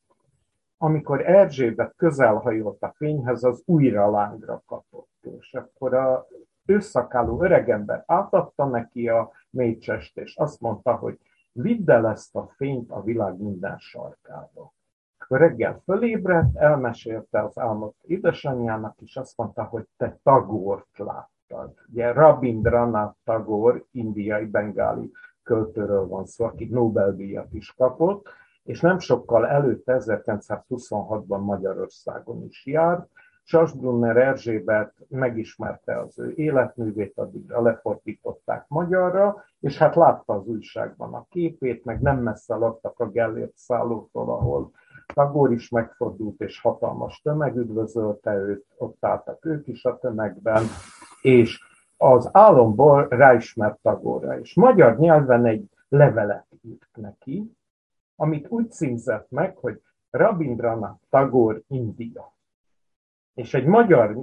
amikor 0.83 1.29
Erzsébet 1.29 1.93
közelhajolt 1.95 2.81
a 2.81 2.93
fényhez, 2.95 3.43
az 3.43 3.61
újra 3.65 4.11
lángra 4.11 4.63
kapott. 4.65 5.25
És 5.39 5.53
akkor 5.53 5.93
a 5.93 6.27
őszakáló 6.65 7.43
öregember 7.43 8.03
átadta 8.07 8.65
neki 8.65 9.09
a 9.09 9.31
mécsest, 9.49 10.17
és 10.17 10.35
azt 10.35 10.59
mondta, 10.59 10.95
hogy 10.95 11.19
vidd 11.51 11.91
el 11.91 12.07
ezt 12.07 12.35
a 12.35 12.47
fényt 12.55 12.91
a 12.91 13.03
világ 13.03 13.41
minden 13.41 13.77
sarkába. 13.77 14.73
Akkor 15.17 15.39
reggel 15.39 15.81
fölébredt, 15.83 16.55
elmesélte 16.55 17.43
az 17.43 17.57
álmot 17.59 17.95
édesanyjának, 18.01 18.95
és 19.01 19.15
azt 19.15 19.37
mondta, 19.37 19.63
hogy 19.63 19.87
te 19.97 20.19
tagort 20.23 20.97
láttad. 20.97 21.73
Ugye 21.91 22.11
Rabindranath 22.11 23.17
Tagor, 23.23 23.85
indiai 23.91 24.45
bengáli 24.45 25.11
költőről 25.43 26.07
van 26.07 26.25
szó, 26.25 26.45
aki 26.45 26.65
Nobel-díjat 26.65 27.53
is 27.53 27.73
kapott, 27.73 28.27
és 28.63 28.81
nem 28.81 28.99
sokkal 28.99 29.47
előtte, 29.47 29.97
1926-ban 29.99 31.43
Magyarországon 31.43 32.43
is 32.43 32.65
járt, 32.65 33.09
Sasbrunner 33.45 34.17
Erzsébet 34.17 34.93
megismerte 35.09 35.99
az 35.99 36.19
ő 36.19 36.33
életművét, 36.35 37.17
addigra 37.17 37.61
lefordították 37.61 38.65
magyarra, 38.67 39.43
és 39.59 39.77
hát 39.77 39.95
látta 39.95 40.33
az 40.33 40.47
újságban 40.47 41.13
a 41.13 41.25
képét, 41.29 41.85
meg 41.85 42.01
nem 42.01 42.17
messze 42.17 42.55
laktak 42.55 42.99
a 42.99 43.09
Gellért 43.09 43.55
szállótól, 43.55 44.29
ahol 44.29 44.71
Tagor 45.13 45.51
is 45.51 45.69
megfordult, 45.69 46.41
és 46.41 46.61
hatalmas 46.61 47.21
tömeg 47.21 47.55
üdvözölte 47.55 48.33
őt, 48.33 48.65
ott 48.77 49.05
álltak 49.05 49.45
ők 49.45 49.67
is 49.67 49.83
a 49.83 49.97
tömegben, 49.97 50.63
és 51.21 51.59
az 51.97 52.29
álomból 52.31 53.07
ráismert 53.09 53.79
Tagorra, 53.81 54.39
és 54.39 54.55
magyar 54.55 54.97
nyelven 54.97 55.45
egy 55.45 55.69
levelet 55.89 56.45
írt 56.61 56.89
neki, 56.95 57.55
amit 58.15 58.49
úgy 58.49 58.71
címzett 58.71 59.29
meg, 59.29 59.57
hogy 59.57 59.81
Rabindranath 60.09 61.01
Tagor 61.09 61.61
India. 61.67 62.33
És 63.33 63.53
egy 63.53 63.65
magyar 63.65 64.17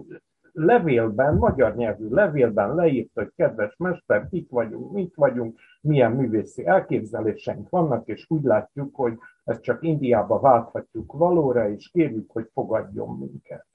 levélben, 0.53 1.37
magyar 1.37 1.77
nyelvű 1.77 2.09
levélben 2.09 2.75
leírt, 2.75 3.11
hogy 3.15 3.33
kedves 3.37 3.77
mester, 3.77 4.29
kik 4.29 4.51
vagyunk, 4.51 4.93
mit 4.93 5.15
vagyunk, 5.15 5.59
milyen 5.81 6.13
művészi 6.13 6.67
elképzeléseink 6.67 7.69
vannak, 7.69 8.09
és 8.09 8.25
úgy 8.29 8.43
látjuk, 8.43 8.95
hogy 8.95 9.19
ezt 9.45 9.63
csak 9.63 9.83
Indiába 9.83 10.41
válthatjuk 10.41 11.13
valóra, 11.13 11.69
és 11.69 11.91
kérjük, 11.91 12.31
hogy 12.31 12.51
fogadjon 12.53 13.19
minket. 13.19 13.67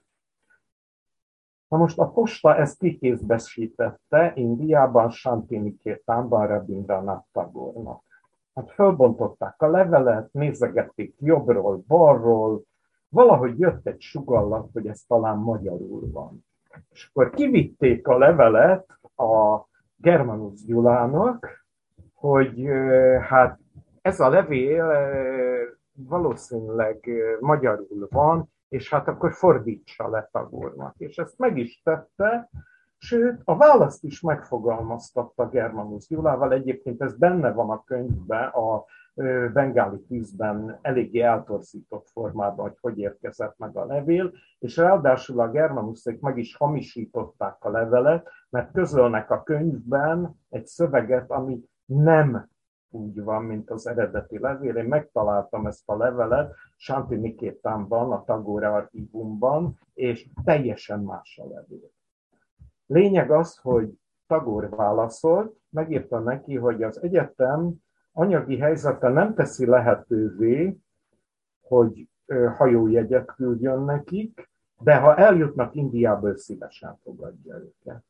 Na 1.68 1.78
most 1.78 2.00
a 2.00 2.10
posta 2.10 2.56
ezt 2.56 2.78
kikézbesítette 2.78 4.32
Indiában, 4.36 5.10
Santinikétánban 5.10 6.48
Rabindranath 6.48 7.28
Tagornak. 7.32 8.04
Hát 8.56 8.72
fölbontották 8.72 9.62
a 9.62 9.68
levelet, 9.68 10.34
nézegették 10.34 11.16
jobbról, 11.20 11.84
balról, 11.88 12.64
valahogy 13.10 13.60
jött 13.60 13.88
egy 13.88 14.02
sugallat, 14.02 14.70
hogy 14.74 14.88
ez 14.88 15.02
talán 15.08 15.38
magyarul 15.38 16.12
van. 16.12 16.46
És 16.90 17.10
akkor 17.10 17.30
kivitték 17.30 18.08
a 18.08 18.18
levelet 18.18 19.00
a 19.16 19.66
Germanus 19.96 20.66
Gyulának, 20.66 21.66
hogy 22.14 22.68
hát 23.22 23.60
ez 24.02 24.20
a 24.20 24.30
levél 24.30 24.94
valószínűleg 25.92 27.10
magyarul 27.40 28.08
van, 28.10 28.54
és 28.70 28.90
hát 28.90 29.08
akkor 29.08 29.34
fordítsa 29.34 30.10
le 30.10 30.30
tagornak. 30.32 30.96
És 30.98 31.18
ezt 31.18 31.38
meg 31.38 31.58
is 31.58 31.82
tette, 31.84 32.50
sőt, 33.06 33.42
a 33.44 33.58
választ 33.58 34.04
is 34.04 34.22
megfogalmaztatta 34.22 35.50
Germanus 35.50 36.08
Gyulával, 36.08 36.54
egyébként 36.54 37.02
ez 37.02 37.18
benne 37.18 37.52
van 37.52 37.70
a 37.70 37.84
könyvben, 37.84 38.48
a 38.48 38.86
bengáli 39.54 40.00
tűzben 40.08 40.80
eléggé 40.82 41.20
eltorzított 41.20 42.10
formában, 42.10 42.66
hogy 42.66 42.78
hogy 42.82 43.00
érkezett 43.00 43.58
meg 43.58 43.78
a 43.78 43.86
levél, 43.86 44.32
és 44.60 44.78
ráadásul 44.78 45.40
a 45.40 45.50
germanuszék 45.50 46.20
meg 46.20 46.38
is 46.38 46.56
hamisították 46.56 47.56
a 47.60 47.70
levelet, 47.70 48.28
mert 48.50 48.72
közölnek 48.72 49.32
a 49.32 49.44
könyvben 49.44 50.40
egy 50.50 50.66
szöveget, 50.66 51.32
ami 51.32 51.64
nem 51.86 52.50
úgy 52.90 53.24
van, 53.24 53.44
mint 53.44 53.70
az 53.70 53.88
eredeti 53.88 54.40
levél. 54.40 54.76
Én 54.76 54.86
megtaláltam 54.86 55.66
ezt 55.66 55.90
a 55.90 55.98
levelet 55.98 56.54
Santi 56.76 57.16
Nikétánban, 57.16 58.12
a 58.12 58.24
Tagore 58.24 58.70
archívumban, 58.70 59.80
és 59.94 60.28
teljesen 60.44 61.00
más 61.00 61.40
a 61.44 61.48
levél. 61.54 61.95
Lényeg 62.86 63.32
az, 63.32 63.58
hogy 63.58 64.00
Tagor 64.28 64.70
válaszolt, 64.70 65.56
megírta 65.70 66.20
neki, 66.20 66.56
hogy 66.56 66.84
az 66.84 67.02
egyetem 67.02 67.74
anyagi 68.12 68.58
helyzete 68.58 69.10
nem 69.10 69.34
teszi 69.34 69.66
lehetővé, 69.66 70.78
hogy 71.62 72.10
hajójegyet 72.56 73.26
küldjön 73.36 73.82
nekik, 73.82 74.50
de 74.80 74.96
ha 74.96 75.16
eljutnak 75.16 75.76
Indiába, 75.76 76.38
szívesen 76.38 77.00
fogadja 77.04 77.56
őket. 77.56 78.04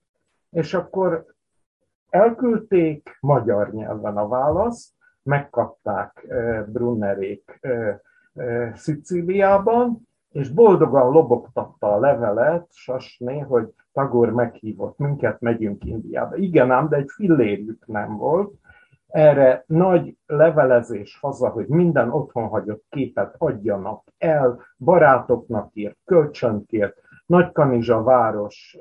És 0.49 0.73
akkor 0.73 1.25
elküldték 2.09 3.17
magyar 3.21 3.73
nyelven 3.73 4.17
a 4.17 4.27
választ, 4.27 4.93
megkapták 5.23 6.27
Brunnerék 6.67 7.59
Szicíliában, 8.73 10.07
és 10.35 10.49
boldogan 10.49 11.11
lobogtatta 11.11 11.93
a 11.93 11.99
levelet 11.99 12.67
Sasné, 12.71 13.39
hogy 13.39 13.73
Tagor 13.93 14.31
meghívott 14.31 14.97
minket, 14.97 15.41
megyünk 15.41 15.85
Indiába. 15.85 16.35
Igen 16.35 16.71
ám, 16.71 16.89
de 16.89 16.95
egy 16.95 17.09
fillérjük 17.15 17.85
nem 17.87 18.17
volt, 18.17 18.53
erre 19.07 19.63
nagy 19.67 20.17
levelezés 20.25 21.17
haza, 21.21 21.49
hogy 21.49 21.67
minden 21.67 22.09
otthon 22.09 22.47
hagyott 22.47 22.83
képet 22.89 23.35
adjanak 23.37 24.03
el, 24.17 24.59
barátoknak 24.77 25.69
írt, 25.73 25.97
kölcsönkért, 26.05 27.03
Nagykanizsa 27.25 28.03
város 28.03 28.77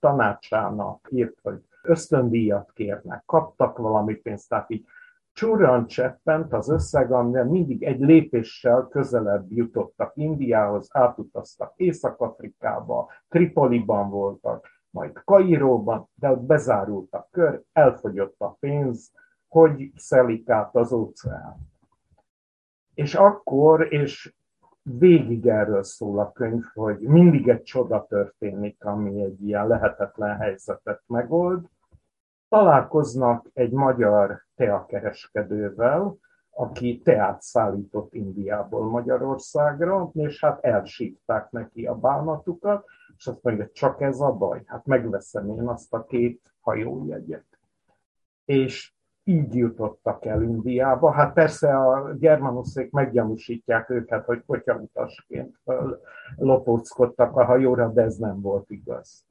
tanácsának 0.00 1.08
írt, 1.10 1.38
hogy 1.42 1.60
ösztöndíjat 1.82 2.70
kérnek, 2.72 3.22
kaptak 3.26 3.78
valami 3.78 4.14
pénzt, 4.14 4.48
tehát 4.48 4.70
így 4.70 4.84
csúran 5.34 5.86
cseppent 5.86 6.52
az 6.52 6.68
összeg, 6.68 7.12
amivel 7.12 7.44
mindig 7.44 7.82
egy 7.82 8.00
lépéssel 8.00 8.88
közelebb 8.90 9.52
jutottak 9.52 10.12
Indiához, 10.16 10.88
átutaztak 10.92 11.72
Észak-Afrikába, 11.76 13.10
Tripoliban 13.28 14.10
voltak, 14.10 14.68
majd 14.90 15.22
Kairóban, 15.24 16.08
de 16.14 16.30
ott 16.30 16.42
bezárult 16.42 17.12
a 17.12 17.28
kör, 17.30 17.62
elfogyott 17.72 18.34
a 18.38 18.56
pénz, 18.60 19.12
hogy 19.48 19.92
szelik 19.96 20.48
át 20.48 20.76
az 20.76 20.92
óceán. 20.92 21.56
És 22.94 23.14
akkor, 23.14 23.92
és 23.92 24.34
végig 24.82 25.46
erről 25.46 25.82
szól 25.82 26.18
a 26.18 26.32
könyv, 26.32 26.64
hogy 26.74 26.98
mindig 26.98 27.48
egy 27.48 27.62
csoda 27.62 28.06
történik, 28.08 28.84
ami 28.84 29.22
egy 29.22 29.42
ilyen 29.42 29.66
lehetetlen 29.66 30.36
helyzetet 30.36 31.02
megold. 31.06 31.66
Találkoznak 32.54 33.50
egy 33.52 33.72
magyar 33.72 34.44
teakereskedővel, 34.56 36.16
aki 36.50 37.00
teát 37.04 37.42
szállított 37.42 38.14
Indiából 38.14 38.88
Magyarországra, 38.88 40.10
és 40.12 40.40
hát 40.40 40.64
elsítták 40.64 41.50
neki 41.50 41.86
a 41.86 41.94
bánatukat, 41.94 42.84
és 43.16 43.26
azt 43.26 43.42
mondja, 43.42 43.68
csak 43.72 44.00
ez 44.00 44.20
a 44.20 44.32
baj, 44.32 44.62
hát 44.66 44.86
megveszem 44.86 45.48
én 45.48 45.68
azt 45.68 45.94
a 45.94 46.04
két 46.04 46.54
hajójegyet. 46.60 47.46
És 48.44 48.92
így 49.24 49.54
jutottak 49.54 50.24
el 50.24 50.42
Indiába. 50.42 51.10
Hát 51.12 51.32
persze 51.32 51.78
a 51.78 52.14
germanuszék 52.14 52.90
meggyanúsítják 52.90 53.90
őket, 53.90 54.24
hogy 54.24 54.40
potyautasként 54.40 55.60
lopóckodtak 56.36 57.36
a 57.36 57.44
hajóra, 57.44 57.88
de 57.88 58.02
ez 58.02 58.16
nem 58.16 58.40
volt 58.40 58.70
igaz. 58.70 59.26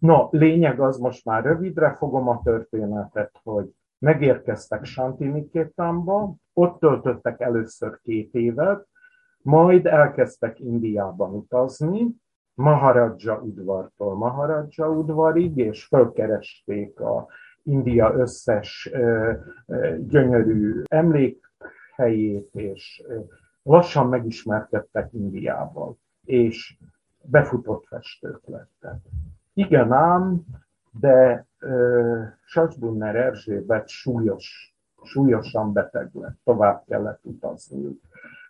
No, 0.00 0.28
lényeg 0.30 0.80
az, 0.80 0.98
most 0.98 1.24
már 1.24 1.44
rövidre 1.44 1.94
fogom 1.94 2.28
a 2.28 2.40
történetet, 2.44 3.40
hogy 3.42 3.74
megérkeztek 3.98 4.84
Santinikétánba, 4.84 6.34
ott 6.52 6.78
töltöttek 6.78 7.40
először 7.40 8.00
két 8.00 8.34
évet, 8.34 8.86
majd 9.38 9.86
elkezdtek 9.86 10.60
Indiában 10.60 11.34
utazni, 11.34 12.14
Maharaja 12.54 13.40
udvartól 13.40 14.16
Maharaja 14.16 14.90
udvarig, 14.90 15.56
és 15.56 15.84
fölkeresték 15.84 17.00
a 17.00 17.26
India 17.62 18.14
összes 18.14 18.90
gyönyörű 19.98 20.82
emlékhelyét, 20.84 22.48
és 22.52 23.02
lassan 23.62 24.08
megismerkedtek 24.08 25.12
Indiával, 25.12 25.98
és 26.24 26.78
befutott 27.22 27.86
festők 27.86 28.40
lettek. 28.46 28.96
Igen 29.58 29.92
ám, 29.92 30.44
de 31.00 31.46
uh, 31.60 32.26
Sacsbunner 32.44 33.16
Erzsébet 33.16 33.88
súlyos, 33.88 34.76
súlyosan 35.02 35.72
beteg 35.72 36.10
lett, 36.12 36.38
tovább 36.44 36.82
kellett 36.86 37.20
utazniuk. 37.22 38.00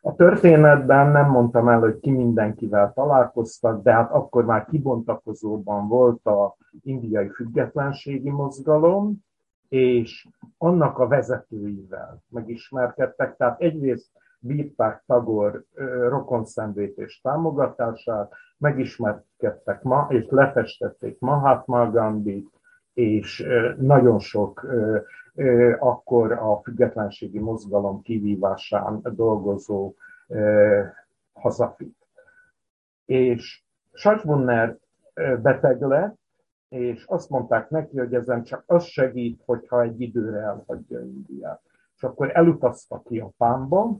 A 0.02 0.14
történetben 0.14 1.11
nem 1.11 1.30
mondtam 1.30 1.68
el, 1.68 1.78
hogy 1.78 2.00
ki 2.00 2.11
mindenkivel 2.11 2.92
találkoztak, 2.92 3.82
de 3.82 3.92
hát 3.92 4.11
akkor 4.11 4.44
már 4.44 4.66
kibontakozóban 4.66 5.88
volt 5.88 6.26
a 6.26 6.57
indiai 6.82 7.28
függetlenségi 7.28 8.30
mozgalom, 8.30 9.24
és 9.68 10.28
annak 10.59 10.98
a 10.98 11.07
vezetőivel 11.07 12.22
megismerkedtek. 12.28 13.36
Tehát 13.36 13.61
egyrészt 13.61 14.11
bírták 14.47 15.03
Tagor 15.07 15.64
rokonszenvét 16.09 16.99
és 16.99 17.20
támogatását, 17.20 18.32
megismerkedtek 18.59 19.82
ma, 19.82 20.07
és 20.11 20.26
lefestették 20.28 21.20
Mahatma 21.20 21.90
Gandhi, 21.90 22.49
és 22.94 23.47
nagyon 23.78 24.18
sok 24.18 24.66
akkor 25.78 26.32
a 26.32 26.61
függetlenségi 26.62 27.38
mozgalom 27.38 28.03
kivívásán 28.03 29.01
dolgozó 29.03 29.94
hazafit. 31.32 31.97
És 33.05 33.64
Sacsbunner 33.92 34.76
beteg 35.42 35.80
lett, 35.80 36.16
és 36.68 37.05
azt 37.05 37.30
mondták 37.30 37.70
neki, 37.70 37.99
hogy 37.99 38.14
ezen 38.14 38.42
csak 38.42 38.62
az 38.66 38.84
segít, 38.84 39.42
hogyha 39.44 39.82
egy 39.82 40.01
időre 40.01 40.38
elhagyja 40.38 41.01
Indiát. 41.01 41.61
És 41.97 42.03
akkor 42.03 42.30
elutaztak 42.36 43.07
Japánba, 43.09 43.99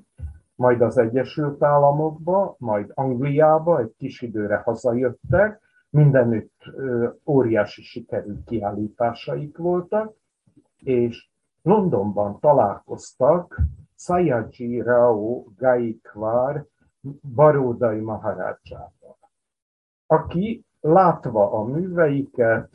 majd 0.57 0.81
az 0.81 0.99
Egyesült 0.99 1.63
Államokba, 1.63 2.57
majd 2.59 2.91
Angliába, 2.95 3.81
egy 3.81 3.95
kis 3.97 4.23
időre 4.23 4.57
hazajöttek, 4.57 5.61
mindenütt 5.91 6.63
óriási 7.27 7.83
sikerű 7.83 8.35
kiállításaik 8.45 9.57
voltak, 9.57 10.15
és 10.79 11.29
Londonban 11.63 12.41
találkoztak 12.41 13.61
Sayaji 13.97 14.81
Rao 14.81 15.45
Gaikwar 15.57 16.67
baródai 17.35 18.01
maharácsával, 18.01 19.19
aki 20.07 20.65
látva 20.81 21.53
a 21.53 21.65
műveiket 21.65 22.71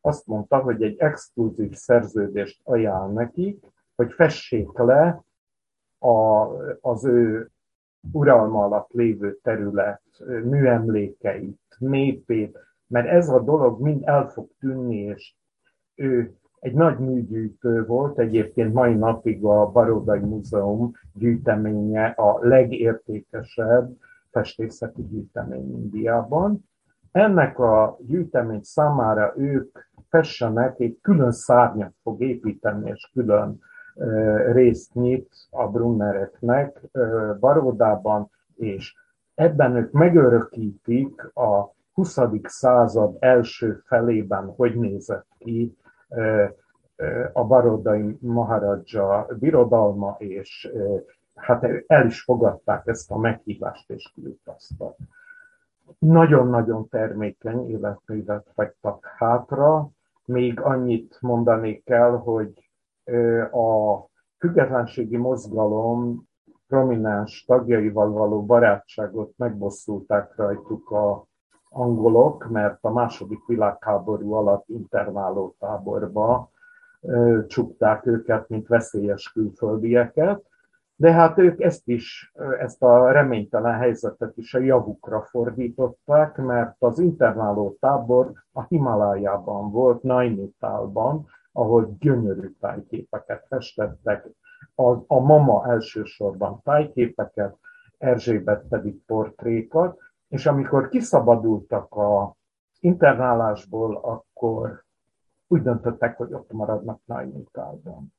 azt 0.00 0.26
mondta, 0.26 0.58
hogy 0.58 0.82
egy 0.82 0.98
exkluzív 0.98 1.72
szerződést 1.72 2.60
ajánl 2.64 3.12
nekik, 3.12 3.64
hogy 3.96 4.12
fessék 4.12 4.78
le 4.78 5.22
a, 5.98 6.46
az 6.80 7.04
ő 7.04 7.50
uralma 8.12 8.64
alatt 8.64 8.90
lévő 8.92 9.38
terület 9.42 10.02
műemlékeit, 10.44 11.60
népét, 11.78 12.58
mert 12.86 13.08
ez 13.08 13.28
a 13.28 13.40
dolog 13.40 13.80
mind 13.80 14.02
el 14.04 14.28
fog 14.28 14.48
tűnni, 14.58 14.96
és 14.96 15.34
ő 15.94 16.32
egy 16.60 16.74
nagy 16.74 16.98
műgyűjtő 16.98 17.86
volt, 17.86 18.18
egyébként 18.18 18.72
mai 18.72 18.94
napig 18.94 19.44
a 19.44 19.70
Barodai 19.70 20.18
Múzeum 20.18 20.92
gyűjteménye 21.14 22.06
a 22.06 22.38
legértékesebb 22.40 23.96
festészeti 24.30 25.02
gyűjtemény 25.02 25.70
Indiában. 25.70 26.68
Ennek 27.12 27.58
a 27.58 27.98
gyűjtemény 28.00 28.62
számára 28.62 29.32
ők 29.36 29.78
fessenek, 30.08 30.80
egy 30.80 30.98
külön 31.02 31.32
szárnyat 31.32 31.94
fog 32.02 32.22
építeni, 32.22 32.90
és 32.90 33.10
külön 33.12 33.60
részt 34.52 34.94
nyit 34.94 35.28
a 35.50 35.68
Brunnereknek 35.68 36.80
Barodában, 37.40 38.30
és 38.56 38.94
ebben 39.34 39.76
ők 39.76 39.92
megörökítik 39.92 41.36
a 41.36 41.74
20. 41.92 42.18
század 42.42 43.16
első 43.18 43.82
felében, 43.84 44.46
hogy 44.56 44.76
nézett 44.76 45.26
ki 45.38 45.76
a 47.32 47.44
barodai 47.44 48.18
Maharaja 48.20 49.26
birodalma, 49.38 50.16
és 50.18 50.72
hát 51.34 51.66
el 51.86 52.06
is 52.06 52.22
fogadták 52.22 52.86
ezt 52.86 53.10
a 53.10 53.18
meghívást, 53.18 53.90
és 53.90 54.12
kiutaztak. 54.14 54.96
Nagyon-nagyon 55.98 56.88
termékeny 56.88 57.70
életművet 57.70 58.46
fagytak 58.54 59.06
hátra, 59.16 59.88
még 60.24 60.60
annyit 60.60 61.18
mondani 61.20 61.82
kell, 61.84 62.10
hogy 62.10 62.67
a 63.52 64.04
függetlenségi 64.38 65.16
mozgalom 65.16 66.26
prominens 66.68 67.44
tagjaival 67.44 68.10
való 68.10 68.44
barátságot 68.44 69.32
megbosszulták 69.36 70.36
rajtuk 70.36 70.90
a 70.90 71.26
angolok, 71.70 72.48
mert 72.48 72.78
a 72.80 72.92
második 72.92 73.46
világháború 73.46 74.32
alatt 74.32 74.68
internáló 74.68 75.54
táborba 75.58 76.50
csukták 77.46 78.06
őket, 78.06 78.48
mint 78.48 78.66
veszélyes 78.66 79.32
külföldieket, 79.32 80.42
de 80.96 81.12
hát 81.12 81.38
ők 81.38 81.60
ezt 81.60 81.88
is, 81.88 82.32
ezt 82.60 82.82
a 82.82 83.10
reménytelen 83.10 83.78
helyzetet 83.78 84.36
is 84.36 84.54
a 84.54 84.58
javukra 84.58 85.22
fordították, 85.22 86.36
mert 86.36 86.76
az 86.78 86.98
internáló 86.98 87.76
tábor 87.80 88.32
a 88.52 88.62
Himalájában 88.62 89.70
volt, 89.70 90.02
Nainitálban, 90.02 91.26
ahol 91.58 91.96
gyönyörű 92.00 92.54
tájképeket 92.60 93.46
festettek. 93.48 94.26
A, 94.74 94.90
a 95.06 95.20
mama 95.20 95.66
elsősorban 95.66 96.60
tájképeket, 96.64 97.56
Erzsébet 97.98 98.64
pedig 98.68 99.04
portrékat, 99.06 99.98
és 100.28 100.46
amikor 100.46 100.88
kiszabadultak 100.88 101.94
a 101.94 102.36
internálásból, 102.80 103.96
akkor 103.96 104.84
úgy 105.46 105.62
döntöttek, 105.62 106.16
hogy 106.16 106.32
ott 106.32 106.52
maradnak 106.52 107.00
Nainitálban. 107.04 108.14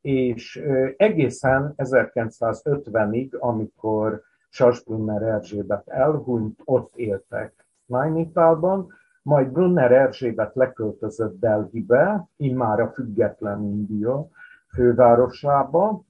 És 0.00 0.56
egészen 0.96 1.74
1950-ig, 1.76 3.38
amikor 3.38 4.22
Sasbrunner 4.48 5.22
Erzsébet 5.22 5.88
elhunyt, 5.88 6.60
ott 6.64 6.96
éltek 6.96 7.66
Nainitálban, 7.86 8.92
majd 9.26 9.48
Brunner 9.48 9.92
Erzsébet 9.92 10.54
leköltözött 10.54 11.40
Delhibe, 11.40 12.28
immár 12.36 12.80
a 12.80 12.88
független 12.88 13.62
India 13.62 14.28
fővárosába, 14.68 16.02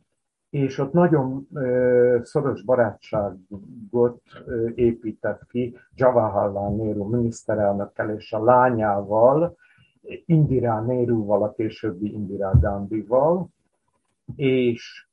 és 0.50 0.78
ott 0.78 0.92
nagyon 0.92 1.48
szoros 2.22 2.62
barátságot 2.62 4.22
épített 4.74 5.46
ki 5.46 5.76
Jawaharlal 5.94 6.76
Nehru 6.76 7.08
miniszterelnökkel 7.08 8.10
és 8.10 8.32
a 8.32 8.44
lányával, 8.44 9.56
Indira 10.26 10.80
Nehruval, 10.80 11.42
a 11.42 11.52
későbbi 11.52 12.12
Indira 12.12 12.58
Gandhival, 12.60 13.48
és 14.36 15.08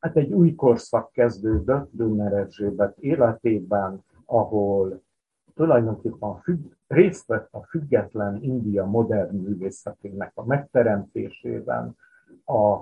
hát 0.00 0.16
egy 0.16 0.32
új 0.32 0.54
korszak 0.54 1.12
kezdődött 1.12 1.88
Brunner 1.90 2.32
Erzsébet 2.32 2.98
életében, 2.98 4.04
ahol 4.24 5.02
tulajdonképpen 5.54 6.36
függ, 6.36 6.72
részt 6.86 7.26
vett 7.26 7.48
a 7.50 7.62
független 7.62 8.42
India 8.42 8.84
modern 8.84 9.36
művészetének 9.36 10.32
a 10.34 10.44
megteremtésében, 10.44 11.96
a 12.44 12.78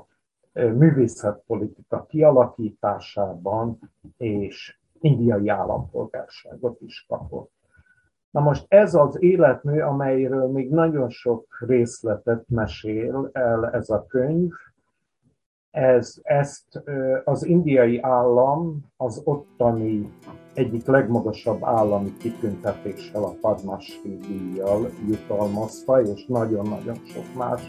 művészetpolitika 0.53 2.07
kialakításában, 2.09 3.79
és 4.17 4.79
indiai 5.01 5.49
állampolgárságot 5.49 6.81
is 6.81 7.05
kapott. 7.09 7.51
Na 8.31 8.41
most 8.41 8.65
ez 8.69 8.95
az 8.95 9.23
életmű, 9.23 9.81
amelyről 9.81 10.49
még 10.49 10.71
nagyon 10.71 11.09
sok 11.09 11.57
részletet 11.67 12.45
mesél 12.49 13.31
el 13.33 13.71
ez 13.71 13.91
a 13.91 14.07
könyv, 14.07 14.53
Ez, 15.72 16.16
ezt 16.24 16.84
az 17.24 17.46
indiai 17.46 18.00
állam 18.02 18.86
az 18.98 19.22
ottani 19.24 20.12
egyik 20.54 20.86
legmagasabb 20.86 21.64
állami 21.64 22.14
kitüntetéssel, 22.18 23.24
a 23.24 23.36
Padmasri 23.42 24.18
díjjal 24.28 24.90
jutalmazta, 25.08 26.02
és 26.02 26.26
nagyon-nagyon 26.28 27.02
sok 27.14 27.34
más 27.38 27.62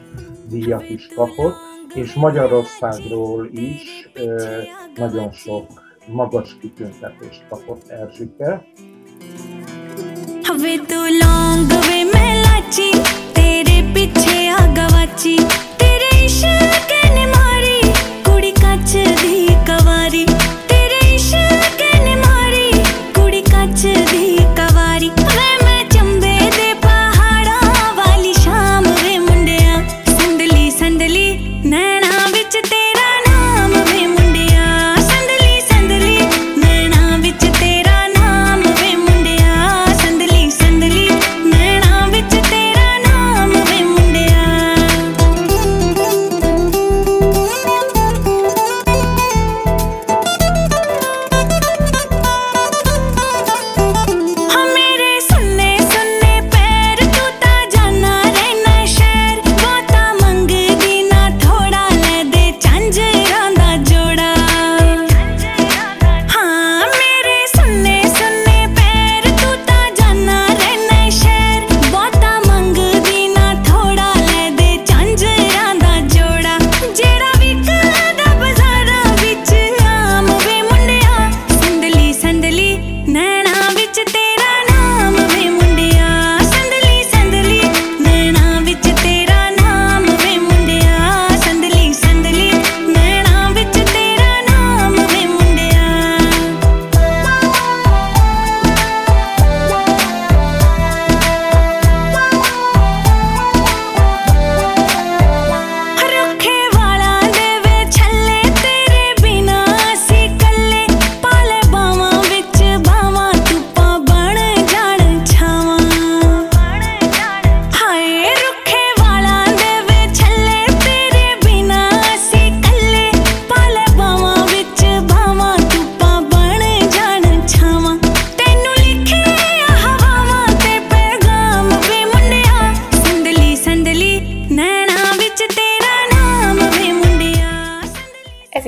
díjat 0.49 0.88
is 0.90 1.09
kapott, 1.14 1.55
és 1.94 2.14
Magyarországról 2.14 3.47
is 3.47 4.11
nagyon 4.97 5.32
sok 5.32 5.66
magas 6.07 6.57
kitüntetést 6.61 7.44
kapott 7.49 7.88
Erzsike. 7.88 8.64
हवे 10.47 10.76
तू 10.90 10.99
लौंग 11.12 11.72
वे 11.86 12.03
मैं 12.05 12.34
लाची 12.42 12.90
तेरे 13.36 13.80
पीछे 13.94 14.47
आ 14.49 14.64
गवाची 14.76 15.36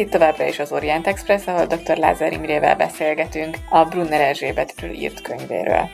itt 0.04 0.10
továbbra 0.10 0.48
is 0.48 0.60
az 0.60 0.72
Orient 0.72 1.08
Express, 1.08 1.48
ahol 1.48 1.66
dr. 1.66 1.98
Lázár 1.98 2.34
Imrével 2.34 2.76
beszélgetünk 2.76 3.58
a 3.70 3.86
Brunner 3.86 4.22
Erzsébetről 4.22 4.92
írt 4.92 5.22
könyvéről. 5.22 5.90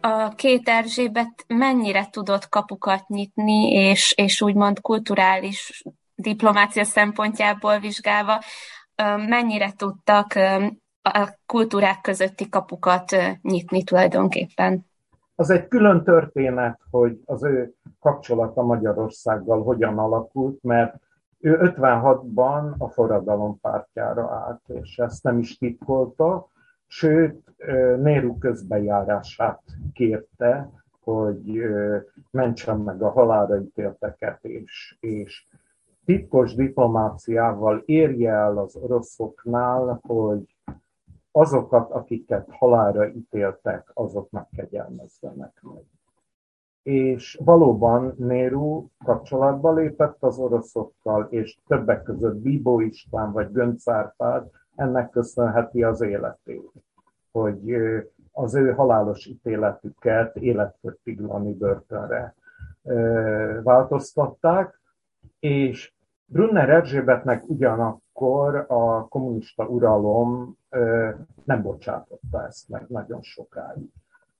a 0.00 0.28
két 0.34 0.68
Erzsébet 0.68 1.44
mennyire 1.46 2.06
tudott 2.10 2.48
kapukat 2.48 3.08
nyitni, 3.08 3.72
és, 3.72 4.12
és 4.16 4.42
úgymond 4.42 4.80
kulturális 4.80 5.82
diplomácia 6.14 6.84
szempontjából 6.84 7.78
vizsgálva, 7.78 8.40
mennyire 9.28 9.72
tudtak 9.76 10.34
a 11.02 11.38
kultúrák 11.46 12.00
közötti 12.00 12.48
kapukat 12.48 13.16
nyitni 13.42 13.84
tulajdonképpen. 13.84 14.86
Az 15.34 15.50
egy 15.50 15.68
külön 15.68 16.04
történet, 16.04 16.80
hogy 16.90 17.20
az 17.24 17.44
ő 17.44 17.74
kapcsolata 18.00 18.62
Magyarországgal 18.62 19.62
hogyan 19.62 19.98
alakult, 19.98 20.62
mert 20.62 20.94
ő 21.38 21.58
56-ban 21.62 22.76
a 22.78 22.88
forradalom 22.88 23.60
pártjára 23.60 24.30
állt, 24.30 24.68
és 24.68 24.98
ezt 24.98 25.22
nem 25.22 25.38
is 25.38 25.58
titkolta, 25.58 26.48
sőt, 26.86 27.54
ö, 27.56 27.96
Nehru 27.96 28.38
közbejárását 28.38 29.62
kérte, 29.92 30.70
hogy 31.02 31.62
mentsen 32.30 32.78
meg 32.78 33.02
a 33.02 33.10
halálra 33.10 33.60
ítélteket, 33.60 34.44
és, 34.44 34.96
és 35.00 35.46
titkos 36.04 36.54
diplomáciával 36.54 37.82
érje 37.84 38.32
el 38.32 38.58
az 38.58 38.76
oroszoknál, 38.76 40.00
hogy 40.02 40.56
azokat, 41.32 41.90
akiket 41.90 42.48
halálra 42.50 43.08
ítéltek, 43.08 43.90
azoknak 43.94 44.48
kegyelmezzenek 44.50 45.60
meg. 45.62 45.84
És 46.82 47.40
valóban 47.44 48.14
Nehru 48.18 48.86
kapcsolatba 49.04 49.72
lépett 49.72 50.22
az 50.22 50.38
oroszokkal, 50.38 51.26
és 51.30 51.58
többek 51.66 52.02
között 52.02 52.36
Bíbó 52.36 52.80
István 52.80 53.32
vagy 53.32 53.52
Gönc 53.52 53.88
Árpád 53.88 54.50
ennek 54.74 55.10
köszönheti 55.10 55.82
az 55.82 56.00
életét, 56.00 56.70
hogy 57.32 57.74
az 58.32 58.54
ő 58.54 58.72
halálos 58.72 59.26
ítéletüket 59.26 60.36
életfogytiglani 60.36 61.54
börtönre 61.54 62.34
változtatták, 63.62 64.80
és 65.40 65.92
Brunner 66.24 66.70
Erzsébetnek 66.70 67.48
ugyanakkor 67.48 68.64
a 68.68 69.08
kommunista 69.08 69.66
uralom 69.66 70.56
nem 71.44 71.62
bocsátotta 71.62 72.46
ezt 72.46 72.68
meg 72.68 72.84
nagyon 72.88 73.22
sokáig. 73.22 73.88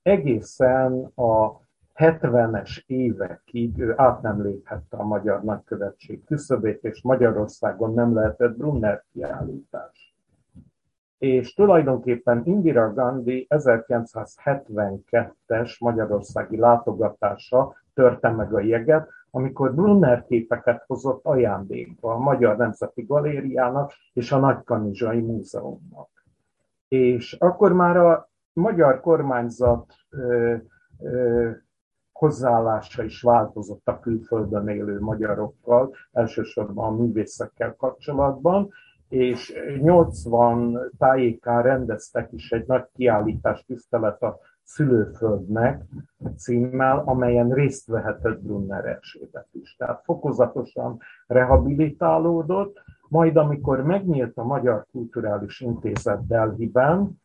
Egészen 0.01 1.11
a 1.15 1.59
70-es 2.01 2.83
évekig 2.85 3.79
ő 3.79 3.93
át 3.97 4.21
nem 4.21 4.41
léphette 4.41 4.97
a 4.97 5.03
magyar 5.03 5.43
nagykövetség 5.43 6.23
küszöbét, 6.25 6.83
és 6.83 7.01
Magyarországon 7.01 7.93
nem 7.93 8.15
lehetett 8.15 8.57
Brunner 8.57 9.03
kiállítás. 9.11 10.15
És 11.17 11.53
tulajdonképpen 11.53 12.41
Indira 12.45 12.93
Gandhi 12.93 13.47
1972-es 13.49 15.79
magyarországi 15.79 16.57
látogatása 16.57 17.75
törte 17.93 18.29
meg 18.29 18.53
a 18.53 18.59
jeget, 18.59 19.09
amikor 19.31 19.75
Brunner 19.75 20.25
képeket 20.25 20.83
hozott 20.87 21.25
ajándékba 21.25 22.13
a 22.13 22.17
Magyar 22.17 22.57
Nemzeti 22.57 23.01
Galériának 23.01 23.91
és 24.13 24.31
a 24.31 24.39
Nagykanizsai 24.39 25.19
Múzeumnak. 25.19 26.09
És 26.87 27.35
akkor 27.39 27.73
már 27.73 27.97
a 27.97 28.29
magyar 28.53 28.99
kormányzat 28.99 29.93
ö, 30.09 30.55
ö, 30.99 31.49
hozzáállása 32.21 33.03
is 33.03 33.21
változott 33.21 33.87
a 33.87 33.99
külföldön 33.99 34.67
élő 34.67 34.99
magyarokkal, 34.99 35.95
elsősorban 36.11 36.85
a 36.85 36.95
művészekkel 36.95 37.75
kapcsolatban, 37.75 38.69
és 39.09 39.53
80 39.81 40.91
tájékán 40.97 41.63
rendeztek 41.63 42.31
is 42.31 42.51
egy 42.51 42.67
nagy 42.67 42.85
kiállítás 42.93 43.65
tisztelet 43.65 44.21
a 44.21 44.39
szülőföldnek 44.63 45.83
címmel, 46.37 47.03
amelyen 47.05 47.49
részt 47.49 47.87
vehetett 47.87 48.41
Brunner 48.41 48.85
Erzsébet 48.85 49.47
is. 49.51 49.75
Tehát 49.75 50.03
fokozatosan 50.03 50.99
rehabilitálódott, 51.27 52.77
majd 53.07 53.37
amikor 53.37 53.83
megnyílt 53.83 54.37
a 54.37 54.43
Magyar 54.43 54.85
Kulturális 54.91 55.59
Intézet 55.59 56.27
Delhiben 56.27 57.21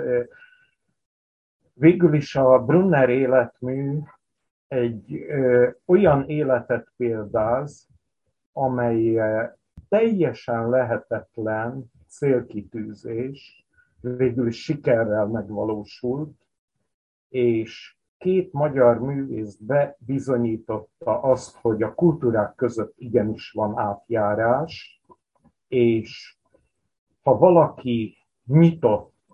végül 1.82 2.14
is 2.14 2.36
a 2.36 2.64
Brunner 2.64 3.08
életmű 3.08 3.98
egy 4.68 5.12
ö, 5.12 5.70
olyan 5.86 6.28
életet 6.28 6.92
példáz, 6.96 7.88
amely 8.52 9.20
teljesen 9.88 10.68
lehetetlen 10.68 11.84
célkitűzés 12.06 13.66
végül 14.00 14.46
is 14.46 14.62
sikerrel 14.62 15.26
megvalósult, 15.26 16.32
és 17.28 17.96
két 18.18 18.52
magyar 18.52 19.00
művész 19.00 19.56
bebizonyította 19.56 21.20
azt, 21.20 21.56
hogy 21.56 21.82
a 21.82 21.94
kultúrák 21.94 22.54
között 22.54 22.94
igenis 22.96 23.50
van 23.50 23.78
átjárás, 23.78 25.02
és 25.68 26.36
ha 27.22 27.38
valaki 27.38 28.16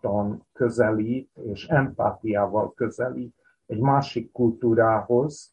nyitottan 0.01 0.46
közelít, 0.53 1.30
és 1.44 1.66
empátiával 1.66 2.72
közelít 2.74 3.34
egy 3.66 3.80
másik 3.80 4.32
kultúrához, 4.32 5.53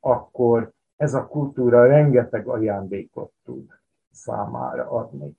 akkor 0.00 0.72
ez 0.96 1.14
a 1.14 1.26
kultúra 1.26 1.86
rengeteg 1.86 2.46
ajándékot 2.46 3.32
tud 3.44 3.68
számára 4.10 4.90
adni. 4.90 5.36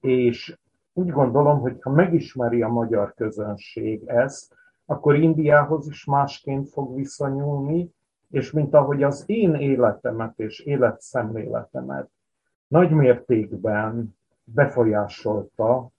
És 0.00 0.58
úgy 0.92 1.10
gondolom, 1.10 1.60
hogy 1.60 1.76
ha 1.80 1.90
megismeri 1.90 2.62
a 2.62 2.68
magyar 2.68 3.14
közönség 3.14 4.02
ezt, 4.06 4.54
akkor 4.86 5.14
Indiához 5.14 5.88
is 5.88 6.04
másként 6.04 6.68
fog 6.68 6.94
viszonyulni, 6.94 7.94
és 8.30 8.50
mint 8.50 8.74
ahogy 8.74 9.02
az 9.02 9.24
én 9.26 9.54
életemet 9.54 10.38
és 10.38 10.60
életszemléletemet 10.60 12.10
nagy 12.66 12.90
mértékben 12.90 14.16
befolyásolta 14.44 15.90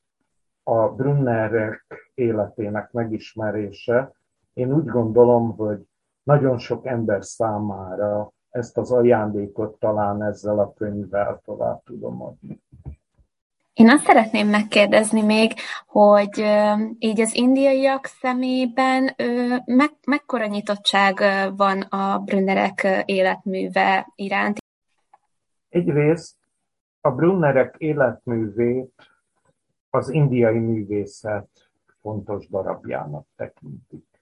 a 0.63 0.87
Brunnerek 0.87 2.11
életének 2.13 2.91
megismerése, 2.91 4.11
én 4.53 4.73
úgy 4.73 4.85
gondolom, 4.85 5.55
hogy 5.55 5.79
nagyon 6.23 6.57
sok 6.57 6.85
ember 6.85 7.23
számára 7.23 8.31
ezt 8.49 8.77
az 8.77 8.91
ajándékot 8.91 9.79
talán 9.79 10.23
ezzel 10.23 10.59
a 10.59 10.73
könyvvel 10.73 11.41
tovább 11.45 11.83
tudom 11.83 12.21
adni. 12.21 12.61
Én 13.73 13.89
azt 13.89 14.05
szeretném 14.05 14.47
megkérdezni 14.47 15.21
még, 15.21 15.53
hogy 15.85 16.45
így 16.99 17.21
az 17.21 17.35
indiaiak 17.35 18.05
szemében 18.05 19.15
me, 19.65 19.85
mekkora 20.05 20.45
nyitottság 20.45 21.19
van 21.55 21.81
a 21.81 22.19
Brunnerek 22.19 23.03
életműve 23.05 24.11
iránt? 24.15 24.57
Egyrészt 25.69 26.35
a 27.01 27.11
Brunnerek 27.11 27.75
életművét 27.77 29.10
az 29.93 30.09
indiai 30.09 30.59
művészet 30.59 31.49
fontos 32.01 32.47
darabjának 32.47 33.27
tekintik 33.35 34.21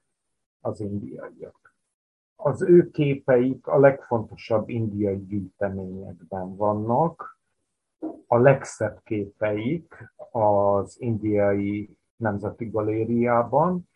az 0.62 0.80
indiaiak. 0.80 1.74
Az 2.36 2.62
ő 2.62 2.90
képeik 2.90 3.68
a 3.68 3.80
legfontosabb 3.80 4.70
indiai 4.70 5.26
gyűjteményekben 5.26 6.56
vannak, 6.56 7.40
a 8.28 8.38
legszebb 8.38 9.00
képeik 9.04 10.14
az 10.32 10.96
indiai 11.00 11.98
nemzeti 12.16 12.70
galériában, 12.70 13.90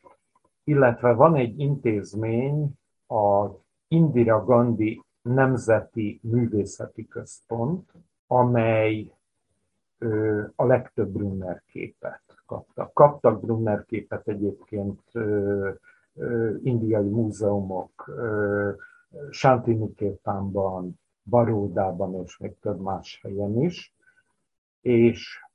illetve 0.63 1.13
van 1.13 1.35
egy 1.35 1.59
intézmény, 1.59 2.71
az 3.07 3.51
Indira 3.87 4.43
Gandhi 4.43 5.01
Nemzeti 5.21 6.19
Művészeti 6.23 7.07
Központ, 7.07 7.91
amely 8.27 9.11
a 10.55 10.65
legtöbb 10.65 11.09
Brunner 11.09 11.63
képet 11.67 12.21
kapta. 12.45 12.91
Kaptak 12.93 13.41
Brunner 13.41 13.85
képet 13.85 14.27
egyébként 14.27 15.01
indiai 16.63 17.09
múzeumok, 17.09 18.11
Santinikétánban, 19.29 20.99
Baródában 21.23 22.23
és 22.23 22.37
még 22.37 22.59
több 22.59 22.79
más 22.79 23.19
helyen 23.23 23.61
is. 23.61 23.95
És 24.81 25.45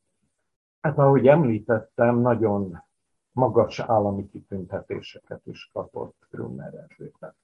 hát 0.81 0.99
ahogy 0.99 1.27
említettem, 1.27 2.19
nagyon 2.19 2.83
magas 3.33 3.81
állami 3.81 4.29
kitüntetéseket 4.29 5.47
is 5.47 5.71
kapott 5.73 6.27
Brunner 6.31 6.75
Erzsébet. 6.75 7.35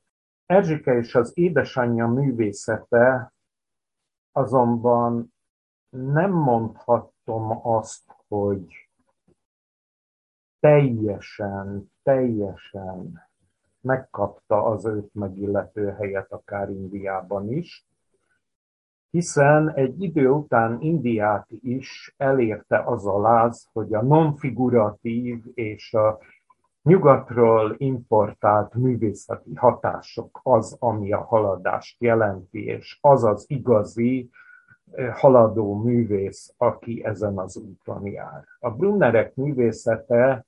Erzsike 0.47 0.97
és 0.97 1.15
az 1.15 1.33
édesanyja 1.35 2.07
művészete 2.07 3.33
azonban 4.33 5.34
nem 5.95 6.31
mondhatom 6.31 7.67
azt, 7.67 8.17
hogy 8.29 8.89
teljesen, 10.61 11.93
teljesen 12.03 13.23
megkapta 13.81 14.65
az 14.65 14.87
őt 14.87 15.15
megillető 15.15 15.91
helyet 15.91 16.33
akár 16.33 16.71
Indiában 16.71 17.53
is, 17.53 17.87
hiszen 19.11 19.71
egy 19.75 20.03
idő 20.03 20.29
után 20.29 20.81
Indiát 20.81 21.47
is 21.51 22.15
elérte 22.17 22.83
az 22.85 23.07
a 23.07 23.21
láz, 23.21 23.69
hogy 23.73 23.95
a 23.95 24.03
nonfiguratív 24.03 25.45
és 25.55 25.95
a 25.95 26.19
nyugatról 26.83 27.75
importált 27.79 28.75
művészeti 28.75 29.55
hatások 29.55 30.41
az, 30.43 30.77
ami 30.79 31.13
a 31.13 31.25
haladást 31.25 32.01
jelenti, 32.03 32.65
és 32.65 32.99
az 33.01 33.25
az 33.25 33.45
igazi 33.49 34.31
haladó 35.13 35.83
művész, 35.83 36.55
aki 36.57 37.05
ezen 37.05 37.39
az 37.39 37.57
úton 37.57 38.07
jár. 38.07 38.45
A 38.59 38.71
Brunnerek 38.71 39.35
művészete 39.35 40.47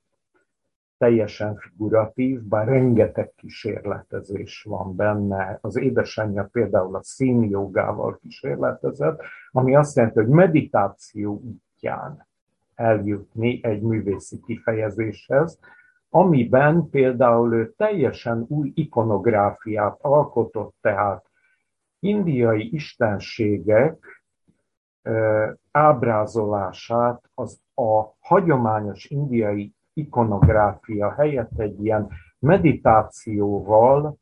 teljesen 0.99 1.57
figuratív, 1.57 2.43
bár 2.43 2.67
rengeteg 2.67 3.33
kísérletezés 3.37 4.63
van 4.69 4.97
benne. 4.97 5.59
Az 5.61 5.77
édesanyja 5.77 6.49
például 6.53 6.95
a 6.95 7.03
színjogával 7.03 8.19
kísérletezett, 8.23 9.21
ami 9.51 9.77
azt 9.77 9.97
jelenti, 9.97 10.19
hogy 10.19 10.29
meditáció 10.29 11.43
útján 11.45 12.27
eljutni 12.75 13.61
egy 13.63 13.83
művészi 13.83 14.41
kifejezéshez, 14.47 15.59
amiben 16.11 16.89
például 16.91 17.55
ő 17.55 17.75
teljesen 17.77 18.45
új 18.49 18.73
ikonográfiát 18.75 19.99
alkotott, 20.01 20.75
tehát 20.81 21.31
indiai 21.99 22.75
istenségek 22.75 24.16
ábrázolását 25.71 27.31
az 27.35 27.61
a 27.75 28.03
hagyományos 28.21 29.05
indiai 29.05 29.75
ikonográfia 29.93 31.13
helyett 31.13 31.59
egy 31.59 31.85
ilyen 31.85 32.09
meditációval 32.39 34.17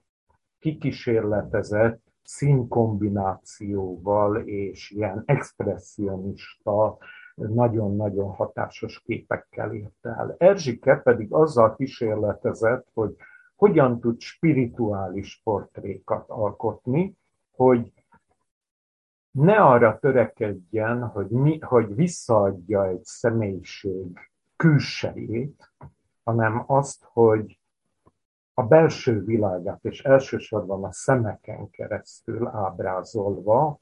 kikísérletezett 0.58 2.02
színkombinációval 2.22 4.36
és 4.36 4.90
ilyen 4.90 5.22
expressionista, 5.26 6.98
nagyon-nagyon 7.34 8.30
hatásos 8.30 9.02
képekkel 9.04 9.74
ért 9.74 10.06
el. 10.06 10.34
Erzsike 10.38 10.96
pedig 10.96 11.32
azzal 11.32 11.76
kísérletezett, 11.76 12.86
hogy 12.94 13.16
hogyan 13.56 14.00
tud 14.00 14.20
spirituális 14.20 15.40
portrékat 15.44 16.28
alkotni, 16.28 17.16
hogy 17.56 17.92
ne 19.34 19.56
arra 19.56 19.98
törekedjen, 19.98 21.06
hogy, 21.06 21.28
mi, 21.28 21.58
hogy 21.58 21.94
visszaadja 21.94 22.86
egy 22.86 23.04
személyiség 23.04 24.30
külsejét, 24.56 25.72
hanem 26.24 26.64
azt, 26.66 27.04
hogy 27.04 27.60
a 28.54 28.62
belső 28.62 29.24
világát, 29.24 29.84
és 29.84 30.02
elsősorban 30.02 30.84
a 30.84 30.92
szemeken 30.92 31.70
keresztül 31.70 32.46
ábrázolva 32.46 33.78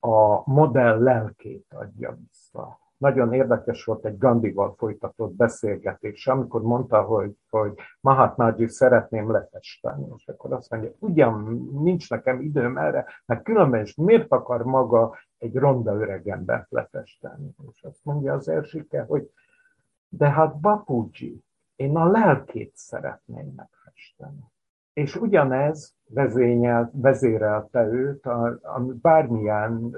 a 0.00 0.50
modell 0.50 1.02
lelkét 1.02 1.66
adja 1.74 2.18
vissza. 2.28 2.81
Nagyon 3.02 3.32
érdekes 3.32 3.84
volt 3.84 4.04
egy 4.04 4.18
Gandival 4.18 4.74
folytatott 4.76 5.34
beszélgetés, 5.34 6.26
amikor 6.26 6.62
mondta, 6.62 7.02
hogy, 7.02 7.36
hogy 7.50 7.72
Mahatmáji 8.00 8.68
szeretném 8.68 9.30
letesteni, 9.30 10.06
és 10.16 10.28
akkor 10.28 10.52
azt 10.52 10.70
mondja, 10.70 10.90
ugyan 10.98 11.42
nincs 11.72 12.10
nekem 12.10 12.40
időm 12.40 12.76
erre, 12.78 13.06
mert 13.26 13.42
különben 13.42 13.82
is 13.82 13.94
miért 13.94 14.32
akar 14.32 14.62
maga 14.62 15.16
egy 15.38 15.54
ronda 15.54 15.94
öregembert 15.94 16.70
letesteni? 16.70 17.54
És 17.70 17.82
azt 17.82 18.04
mondja 18.04 18.32
az 18.32 18.48
elsőke, 18.48 19.02
hogy 19.02 19.30
de 20.08 20.30
hát 20.30 20.60
Bapuji, 20.60 21.44
én 21.76 21.96
a 21.96 22.10
lelkét 22.10 22.72
szeretném 22.74 23.52
megfesteni. 23.56 24.51
És 24.92 25.16
ugyanez 25.16 25.94
vezényelt, 26.08 26.90
vezérelte 26.92 27.86
őt, 27.86 28.26
a, 28.26 28.46
a, 28.62 28.80
bármilyen, 28.80 29.96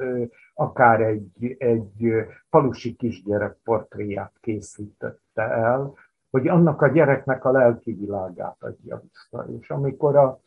akár 0.55 1.01
egy, 1.01 1.57
egy 1.59 2.13
falusi 2.49 2.95
kisgyerek 2.95 3.57
portréját 3.65 4.33
készítette 4.41 5.43
el, 5.43 5.95
hogy 6.31 6.49
annak 6.49 6.83
a 6.83 6.89
gyereknek 6.89 7.45
a 7.45 7.51
lelki 7.51 7.93
világát 7.93 8.57
adja 8.61 9.03
vissza. 9.03 9.47
És 9.61 9.71
amikor 9.71 10.17
a 10.17 10.41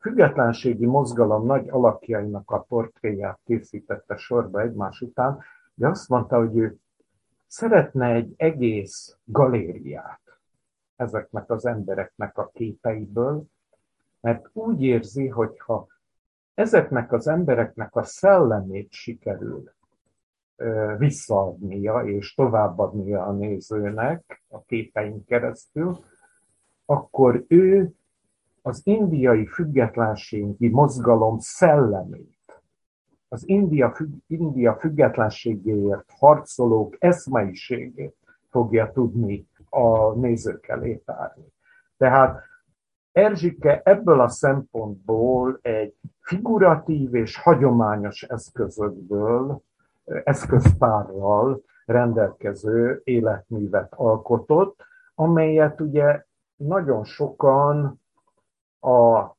függetlenségi 0.00 0.86
mozgalom 0.86 1.46
nagy 1.46 1.68
alakjainak 1.68 2.50
a 2.50 2.60
portréját 2.60 3.38
készítette 3.44 4.16
sorba 4.16 4.60
egymás 4.60 5.00
után, 5.00 5.38
de 5.74 5.88
azt 5.88 6.08
mondta, 6.08 6.38
hogy 6.38 6.56
ő 6.56 6.76
szeretne 7.46 8.06
egy 8.06 8.34
egész 8.36 9.16
galériát 9.24 10.20
ezeknek 10.96 11.50
az 11.50 11.66
embereknek 11.66 12.38
a 12.38 12.50
képeiből, 12.52 13.44
mert 14.20 14.50
úgy 14.52 14.82
érzi, 14.82 15.28
hogy 15.28 15.58
ha 15.58 15.86
ezeknek 16.54 17.12
az 17.12 17.26
embereknek 17.28 17.96
a 17.96 18.02
szellemét 18.02 18.92
sikerül 18.92 19.70
visszaadnia 20.98 22.00
és 22.00 22.34
továbbadnia 22.34 23.26
a 23.26 23.32
nézőnek 23.32 24.42
a 24.48 24.62
képeink 24.62 25.26
keresztül, 25.26 26.04
akkor 26.84 27.44
ő 27.48 27.92
az 28.62 28.80
indiai 28.84 29.46
függetlenségi 29.46 30.68
mozgalom 30.68 31.38
szellemét, 31.38 32.62
az 33.28 33.48
India, 33.48 33.96
India 34.26 34.76
függetlenségéért 34.76 36.10
harcolók 36.18 36.96
eszmeiségét 36.98 38.16
fogja 38.48 38.90
tudni 38.92 39.46
a 39.68 40.12
nézők 40.12 40.68
elé 40.68 40.94
tárni. 40.96 41.52
Tehát 41.96 42.42
Erzsike 43.12 43.80
ebből 43.84 44.20
a 44.20 44.28
szempontból 44.28 45.58
egy 45.62 45.94
figuratív 46.20 47.14
és 47.14 47.36
hagyományos 47.36 48.22
eszközökből, 48.22 49.62
eszköztárral 50.04 51.62
rendelkező 51.84 53.00
életművet 53.04 53.92
alkotott, 53.94 54.84
amelyet 55.14 55.80
ugye 55.80 56.24
nagyon 56.56 57.04
sokan 57.04 58.00
a 58.80 59.30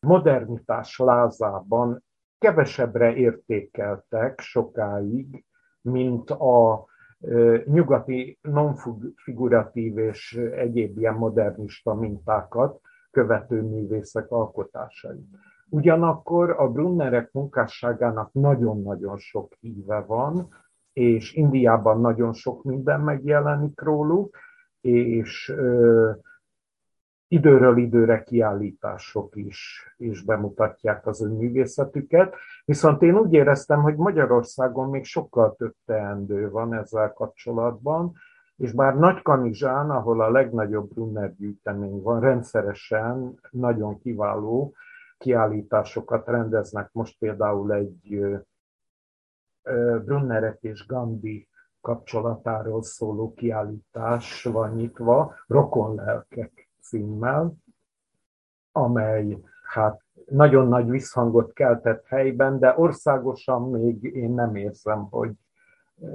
modernitás 0.00 0.98
lázában 0.98 2.04
kevesebbre 2.38 3.14
értékeltek 3.14 4.40
sokáig, 4.40 5.44
mint 5.80 6.30
a 6.30 6.86
nyugati 7.64 8.38
nonfiguratív 8.42 9.98
és 9.98 10.34
egyéb 10.34 10.98
ilyen 10.98 11.14
modernista 11.14 11.94
mintákat 11.94 12.80
követő 13.18 13.62
művészek 13.62 14.30
alkotásai. 14.30 15.28
Ugyanakkor 15.68 16.50
a 16.50 16.68
Brunnerek 16.68 17.32
munkásságának 17.32 18.32
nagyon-nagyon 18.32 19.16
sok 19.16 19.52
híve 19.60 20.00
van, 20.00 20.48
és 20.92 21.34
Indiában 21.34 22.00
nagyon 22.00 22.32
sok 22.32 22.64
minden 22.64 23.00
megjelenik 23.00 23.80
róluk, 23.80 24.36
és 24.80 25.54
időről 27.28 27.76
időre 27.76 28.22
kiállítások 28.22 29.36
is, 29.36 29.92
is 29.96 30.22
bemutatják 30.22 31.06
az 31.06 31.22
ő 31.22 31.28
művészetüket. 31.28 32.34
Viszont 32.64 33.02
én 33.02 33.18
úgy 33.18 33.32
éreztem, 33.32 33.82
hogy 33.82 33.96
Magyarországon 33.96 34.90
még 34.90 35.04
sokkal 35.04 35.54
több 35.56 35.74
teendő 35.86 36.50
van 36.50 36.74
ezzel 36.74 37.12
kapcsolatban, 37.12 38.12
és 38.58 38.72
bár 38.72 38.96
Nagykanizsán, 38.96 39.90
ahol 39.90 40.20
a 40.20 40.30
legnagyobb 40.30 40.88
Brunner 40.88 41.34
gyűjtemény 41.34 42.02
van, 42.02 42.20
rendszeresen 42.20 43.40
nagyon 43.50 43.98
kiváló 43.98 44.74
kiállításokat 45.18 46.26
rendeznek. 46.26 46.92
Most 46.92 47.18
például 47.18 47.72
egy 47.72 48.26
Brunnerek 50.04 50.62
és 50.62 50.86
Gandhi 50.86 51.48
kapcsolatáról 51.80 52.82
szóló 52.82 53.34
kiállítás 53.34 54.42
van 54.42 54.74
nyitva, 54.74 55.34
Rokonlelkek 55.46 56.70
címmel, 56.80 57.54
amely 58.72 59.38
hát 59.62 60.02
nagyon 60.26 60.68
nagy 60.68 60.88
visszhangot 60.88 61.52
keltett 61.52 62.04
helyben, 62.06 62.58
de 62.58 62.74
országosan 62.76 63.70
még 63.70 64.02
én 64.02 64.30
nem 64.30 64.54
érzem, 64.54 65.06
hogy 65.10 65.32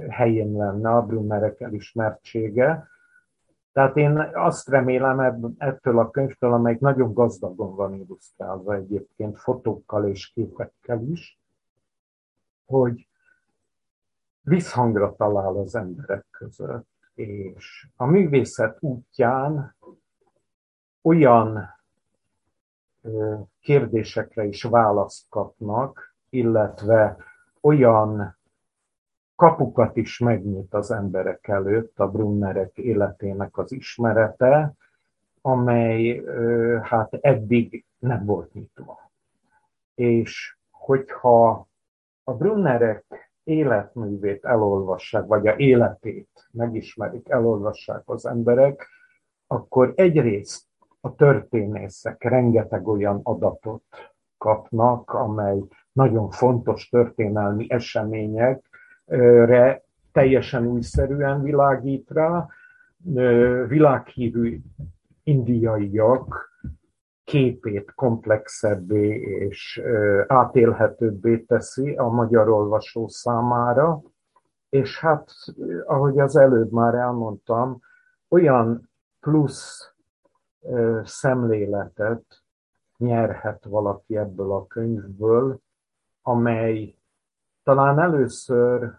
helyén 0.08 0.56
lenne 0.56 0.90
a 0.90 1.02
Brunnerek 1.02 1.60
elismertsége. 1.60 2.88
Tehát 3.72 3.96
én 3.96 4.18
azt 4.34 4.68
remélem 4.68 5.54
ettől 5.58 5.98
a 5.98 6.10
könyvtől, 6.10 6.52
amelyik 6.52 6.80
nagyon 6.80 7.12
gazdagon 7.12 7.74
van 7.74 7.94
illusztrálva 7.94 8.74
egyébként, 8.74 9.38
fotókkal 9.38 10.08
és 10.08 10.32
képekkel 10.32 11.02
is, 11.02 11.38
hogy 12.64 13.08
visszhangra 14.40 15.14
talál 15.14 15.56
az 15.56 15.74
emberek 15.74 16.26
között, 16.30 16.88
és 17.14 17.88
a 17.96 18.04
művészet 18.04 18.76
útján 18.80 19.76
olyan 21.02 21.74
kérdésekre 23.60 24.44
is 24.44 24.62
választ 24.62 25.26
kapnak, 25.28 26.14
illetve 26.28 27.16
olyan 27.60 28.36
kapukat 29.36 29.96
is 29.96 30.18
megnyit 30.18 30.74
az 30.74 30.90
emberek 30.90 31.48
előtt 31.48 31.98
a 31.98 32.10
Brunnerek 32.10 32.78
életének 32.78 33.58
az 33.58 33.72
ismerete, 33.72 34.74
amely 35.40 36.22
hát 36.82 37.14
eddig 37.20 37.84
nem 37.98 38.24
volt 38.24 38.52
nyitva. 38.52 39.10
És 39.94 40.56
hogyha 40.70 41.68
a 42.24 42.34
Brunnerek 42.34 43.32
életművét 43.44 44.44
elolvassák, 44.44 45.26
vagy 45.26 45.46
a 45.46 45.56
életét 45.56 46.48
megismerik, 46.50 47.28
elolvassák 47.28 48.02
az 48.04 48.26
emberek, 48.26 48.88
akkor 49.46 49.92
egyrészt 49.96 50.66
a 51.00 51.14
történészek 51.14 52.22
rengeteg 52.22 52.88
olyan 52.88 53.20
adatot 53.22 53.82
kapnak, 54.38 55.10
amely 55.10 55.62
nagyon 55.92 56.30
fontos 56.30 56.88
történelmi 56.88 57.66
eseményekre 59.06 59.82
teljesen 60.12 60.66
újszerűen 60.66 61.42
világít 61.42 62.10
rá. 62.10 62.46
Világhírű 63.66 64.60
indiaiak 65.22 66.52
képét 67.24 67.92
komplexebbé 67.94 69.08
és 69.20 69.82
átélhetőbbé 70.26 71.38
teszi 71.38 71.94
a 71.94 72.08
magyar 72.08 72.48
olvasó 72.48 73.08
számára. 73.08 74.02
És 74.68 75.00
hát, 75.00 75.30
ahogy 75.86 76.18
az 76.18 76.36
előbb 76.36 76.72
már 76.72 76.94
elmondtam, 76.94 77.80
olyan 78.28 78.90
plusz 79.20 79.94
szemléletet 81.04 82.42
nyerhet 82.96 83.64
valaki 83.64 84.16
ebből 84.16 84.52
a 84.52 84.66
könyvből, 84.66 85.60
amely 86.22 86.94
talán 87.64 87.98
először 87.98 88.92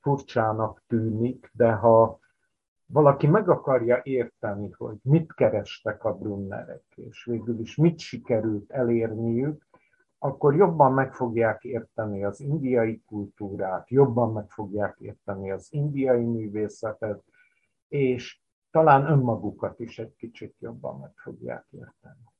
furcsának 0.00 0.82
tűnik, 0.86 1.50
de 1.52 1.72
ha 1.72 2.18
valaki 2.86 3.26
meg 3.26 3.48
akarja 3.48 4.00
érteni, 4.02 4.70
hogy 4.70 4.96
mit 5.02 5.34
kerestek 5.34 6.04
a 6.04 6.14
Brunnerek, 6.14 6.84
és 6.94 7.24
végül 7.24 7.60
is 7.60 7.76
mit 7.76 7.98
sikerült 7.98 8.70
elérniük, 8.70 9.66
akkor 10.18 10.56
jobban 10.56 10.92
meg 10.92 11.14
fogják 11.14 11.64
érteni 11.64 12.24
az 12.24 12.40
indiai 12.40 13.02
kultúrát, 13.06 13.90
jobban 13.90 14.32
meg 14.32 14.50
fogják 14.50 14.96
érteni 14.98 15.50
az 15.50 15.68
indiai 15.70 16.24
művészetet, 16.24 17.24
és 17.88 18.40
talán 18.70 19.10
önmagukat 19.10 19.80
is 19.80 19.98
egy 19.98 20.14
kicsit 20.16 20.54
jobban 20.58 21.00
meg 21.00 21.12
fogják 21.14 21.66
érteni. 21.70 22.36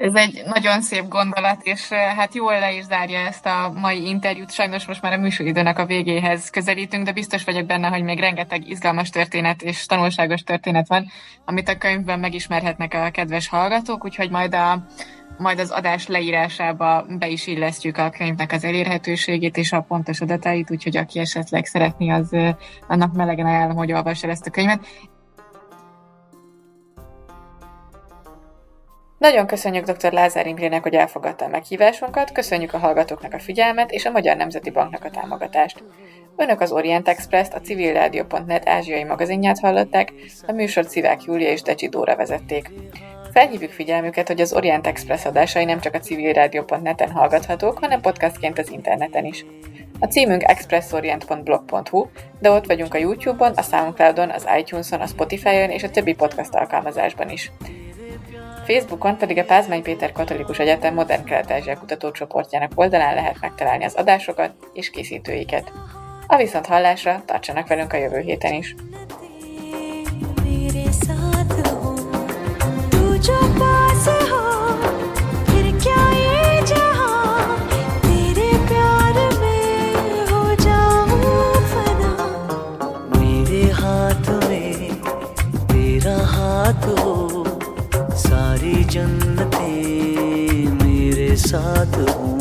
Ez 0.00 0.14
egy 0.14 0.42
nagyon 0.44 0.82
szép 0.82 1.08
gondolat, 1.08 1.62
és 1.62 1.90
eh, 1.90 2.16
hát 2.16 2.34
jól 2.34 2.58
le 2.58 2.72
is 2.72 2.84
zárja 2.84 3.18
ezt 3.18 3.46
a 3.46 3.72
mai 3.74 4.08
interjút. 4.08 4.52
Sajnos 4.52 4.86
most 4.86 5.02
már 5.02 5.12
a 5.12 5.16
műsoridőnek 5.16 5.78
a 5.78 5.86
végéhez 5.86 6.50
közelítünk, 6.50 7.04
de 7.04 7.12
biztos 7.12 7.44
vagyok 7.44 7.66
benne, 7.66 7.88
hogy 7.88 8.02
még 8.02 8.20
rengeteg 8.20 8.68
izgalmas 8.68 9.10
történet 9.10 9.62
és 9.62 9.86
tanulságos 9.86 10.42
történet 10.42 10.88
van, 10.88 11.06
amit 11.44 11.68
a 11.68 11.78
könyvben 11.78 12.20
megismerhetnek 12.20 12.94
a 12.94 13.10
kedves 13.10 13.48
hallgatók, 13.48 14.04
úgyhogy 14.04 14.30
majd 14.30 14.54
a 14.54 14.86
majd 15.38 15.58
az 15.58 15.70
adás 15.70 16.06
leírásába 16.06 17.06
be 17.18 17.28
is 17.28 17.46
illesztjük 17.46 17.96
a 17.96 18.10
könyvnek 18.10 18.52
az 18.52 18.64
elérhetőségét 18.64 19.56
és 19.56 19.72
a 19.72 19.80
pontos 19.80 20.20
adatait, 20.20 20.70
úgyhogy 20.70 20.96
aki 20.96 21.18
esetleg 21.18 21.66
szeretné, 21.66 22.10
az 22.10 22.32
eh, 22.32 22.54
annak 22.88 23.12
melegen 23.12 23.46
ajánlom, 23.46 23.76
hogy 23.76 23.92
olvassa 23.92 24.28
ezt 24.28 24.46
a 24.46 24.50
könyvet. 24.50 24.86
Nagyon 29.20 29.46
köszönjük 29.46 29.90
dr. 29.90 30.12
Lázár 30.12 30.46
Imrének, 30.46 30.82
hogy 30.82 30.94
elfogadta 30.94 31.44
a 31.44 31.48
meghívásunkat, 31.48 32.32
köszönjük 32.32 32.74
a 32.74 32.78
hallgatóknak 32.78 33.32
a 33.32 33.38
figyelmet 33.38 33.90
és 33.90 34.04
a 34.04 34.10
Magyar 34.10 34.36
Nemzeti 34.36 34.70
Banknak 34.70 35.04
a 35.04 35.10
támogatást. 35.10 35.82
Önök 36.36 36.60
az 36.60 36.72
Orient 36.72 37.08
Express-t, 37.08 37.54
a 37.54 37.60
civilrádió.net 37.60 38.68
ázsiai 38.68 39.04
magazinját 39.04 39.58
hallották, 39.58 40.12
a 40.46 40.52
műsort 40.52 40.88
Szivák 40.88 41.22
Júlia 41.22 41.50
és 41.50 41.62
Decsi 41.62 41.88
Dóra 41.88 42.16
vezették. 42.16 42.70
Felhívjuk 43.32 43.70
figyelmüket, 43.70 44.26
hogy 44.26 44.40
az 44.40 44.52
Orient 44.52 44.86
Express 44.86 45.24
adásai 45.24 45.64
nem 45.64 45.80
csak 45.80 45.94
a 45.94 46.00
civilrádió.net-en 46.00 47.10
hallgathatók, 47.10 47.78
hanem 47.78 48.00
podcastként 48.00 48.58
az 48.58 48.70
interneten 48.70 49.24
is. 49.24 49.46
A 49.98 50.06
címünk 50.06 50.42
expressorient.blog.hu, 50.42 52.06
de 52.38 52.50
ott 52.50 52.66
vagyunk 52.66 52.94
a 52.94 52.98
YouTube-on, 52.98 53.52
a 53.52 53.62
Soundcloud-on, 53.62 54.30
az 54.30 54.48
iTunes-on, 54.58 55.00
a 55.00 55.06
Spotify-on 55.06 55.70
és 55.70 55.82
a 55.82 55.90
többi 55.90 56.14
podcast 56.14 56.54
alkalmazásban 56.54 57.30
is. 57.30 57.52
Facebookon 58.66 59.16
pedig 59.16 59.38
a 59.38 59.44
Pázmány 59.44 59.82
Péter 59.82 60.12
Katolikus 60.12 60.58
Egyetem 60.58 60.94
Modern 60.94 61.24
Kelet-Ázsia 61.24 61.78
kutatócsoportjának 61.78 62.72
oldalán 62.74 63.14
lehet 63.14 63.40
megtalálni 63.40 63.84
az 63.84 63.94
adásokat 63.94 64.52
és 64.72 64.90
készítőiket. 64.90 65.72
A 66.26 66.36
viszont 66.36 66.66
hallásra 66.66 67.22
tartsanak 67.26 67.68
velünk 67.68 67.92
a 67.92 67.96
jövő 67.96 68.18
héten 68.20 68.52
is! 68.52 68.74
साथ 91.50 91.96
हूँ। 91.98 92.38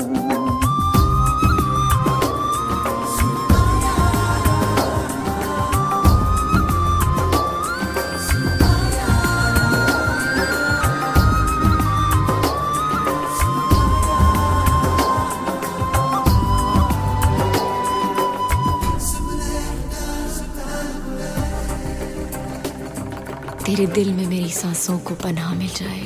तेरे 23.65 23.85
दिल 23.87 24.13
में 24.13 24.25
मेरी 24.27 24.49
सांसों 24.51 24.97
को 24.99 25.15
पनाह 25.15 25.53
मिल 25.55 25.67
जाए, 25.75 25.99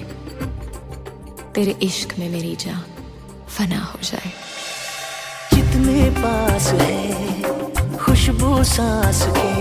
तेरे 1.55 1.75
इश्क 1.83 2.17
में 2.19 2.29
मेरी 2.29 2.55
जान। 2.55 2.92
फना 3.53 3.79
हो 3.79 3.99
जाए। 4.03 4.31
जितने 5.53 6.09
पास 6.17 6.67
है, 6.73 7.97
खुशबू 7.97 8.63
सांस 8.63 9.21
के, 9.37 9.51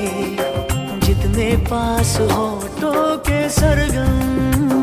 जितने 1.07 1.51
पास 1.67 2.17
हो 2.33 2.47
तो 2.81 2.93
के 3.29 3.49
सरगम, 3.49 4.83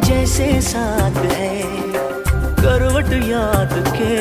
जैसे 0.00 0.60
साथ 0.62 1.16
है, 1.32 1.62
करवट 2.62 3.12
याद 3.28 3.74
के, 3.98 4.16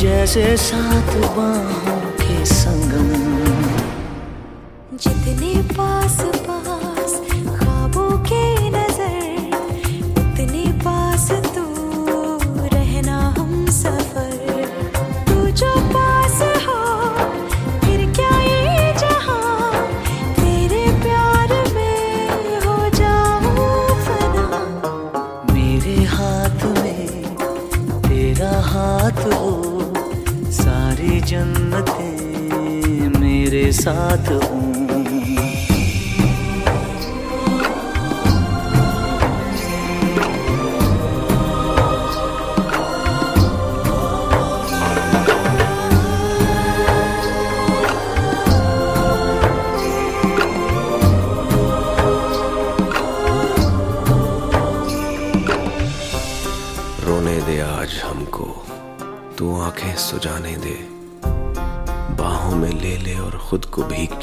जैसे 0.00 0.56
साथ 0.56 1.14
बाहों 1.36 2.00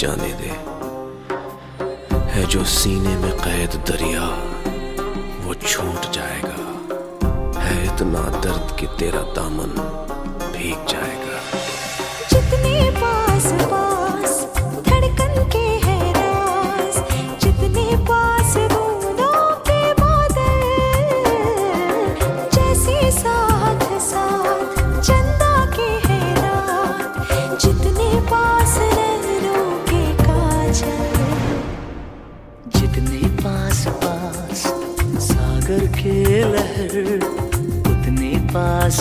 जाने 0.02 0.34
दे। 0.34 0.52
है 2.32 2.46
जो 2.46 2.64
सीने 2.64 3.18
में 3.18 3.38
कैद 3.38 3.70
दरिया, 3.70 4.24
वो 5.46 5.54
छूट 5.54 6.12
जाएगा। 6.12 6.58
है 7.60 7.86
इतना 7.86 8.22
दर्द 8.42 8.80
कि 8.80 8.88
तेरा 8.88 9.22
दामन 9.22 9.70
भीग 10.58 10.88
जाएगा। 10.88 11.31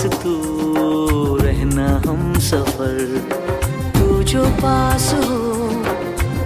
पास 0.01 0.21
तू 0.23 1.37
रहना 1.37 1.87
हम 2.07 2.21
सफ़र। 2.41 3.01
तू 3.97 4.23
जो 4.23 4.45
पास 4.57 5.13
हो 5.15 5.39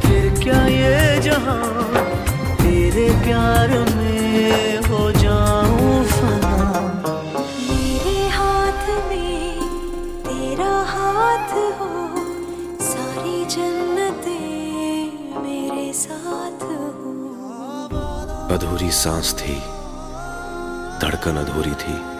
फिर 0.02 0.22
क्या 0.42 0.62
ये 0.66 1.20
जहाँ? 1.22 1.94
तेरे 2.58 3.08
प्यार 3.24 3.70
में 3.90 4.78
हो 4.86 5.10
जाऊँ 5.12 5.92
फना। 6.04 6.56
मेरे 7.60 8.16
हाथ 8.28 8.88
में 9.10 9.60
तेरा 10.26 10.72
हाथ 10.92 11.54
हो 11.80 11.90
सारी 12.82 13.44
जन्नतें 13.54 15.42
मेरे 15.42 15.92
साथ 15.92 16.64
हो। 16.96 17.14
अधूरी 18.54 18.90
सांस 19.02 19.32
थी 19.34 19.56
धड़कन 21.00 21.44
अधूरी 21.44 21.74
थी। 21.84 22.13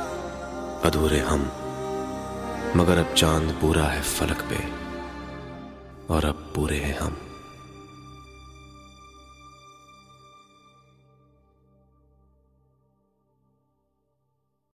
अधूरे 0.85 1.19
हम 1.19 1.41
मगर 2.77 2.99
अब 2.99 3.15
चाँद 3.15 3.53
पूरा 3.61 3.85
है 3.85 4.03
फलक 4.03 4.43
पे 4.51 4.59
और 6.15 6.25
अब 6.25 6.53
पूरे 6.55 6.79
हैं 6.79 6.99
हम। 6.99 7.14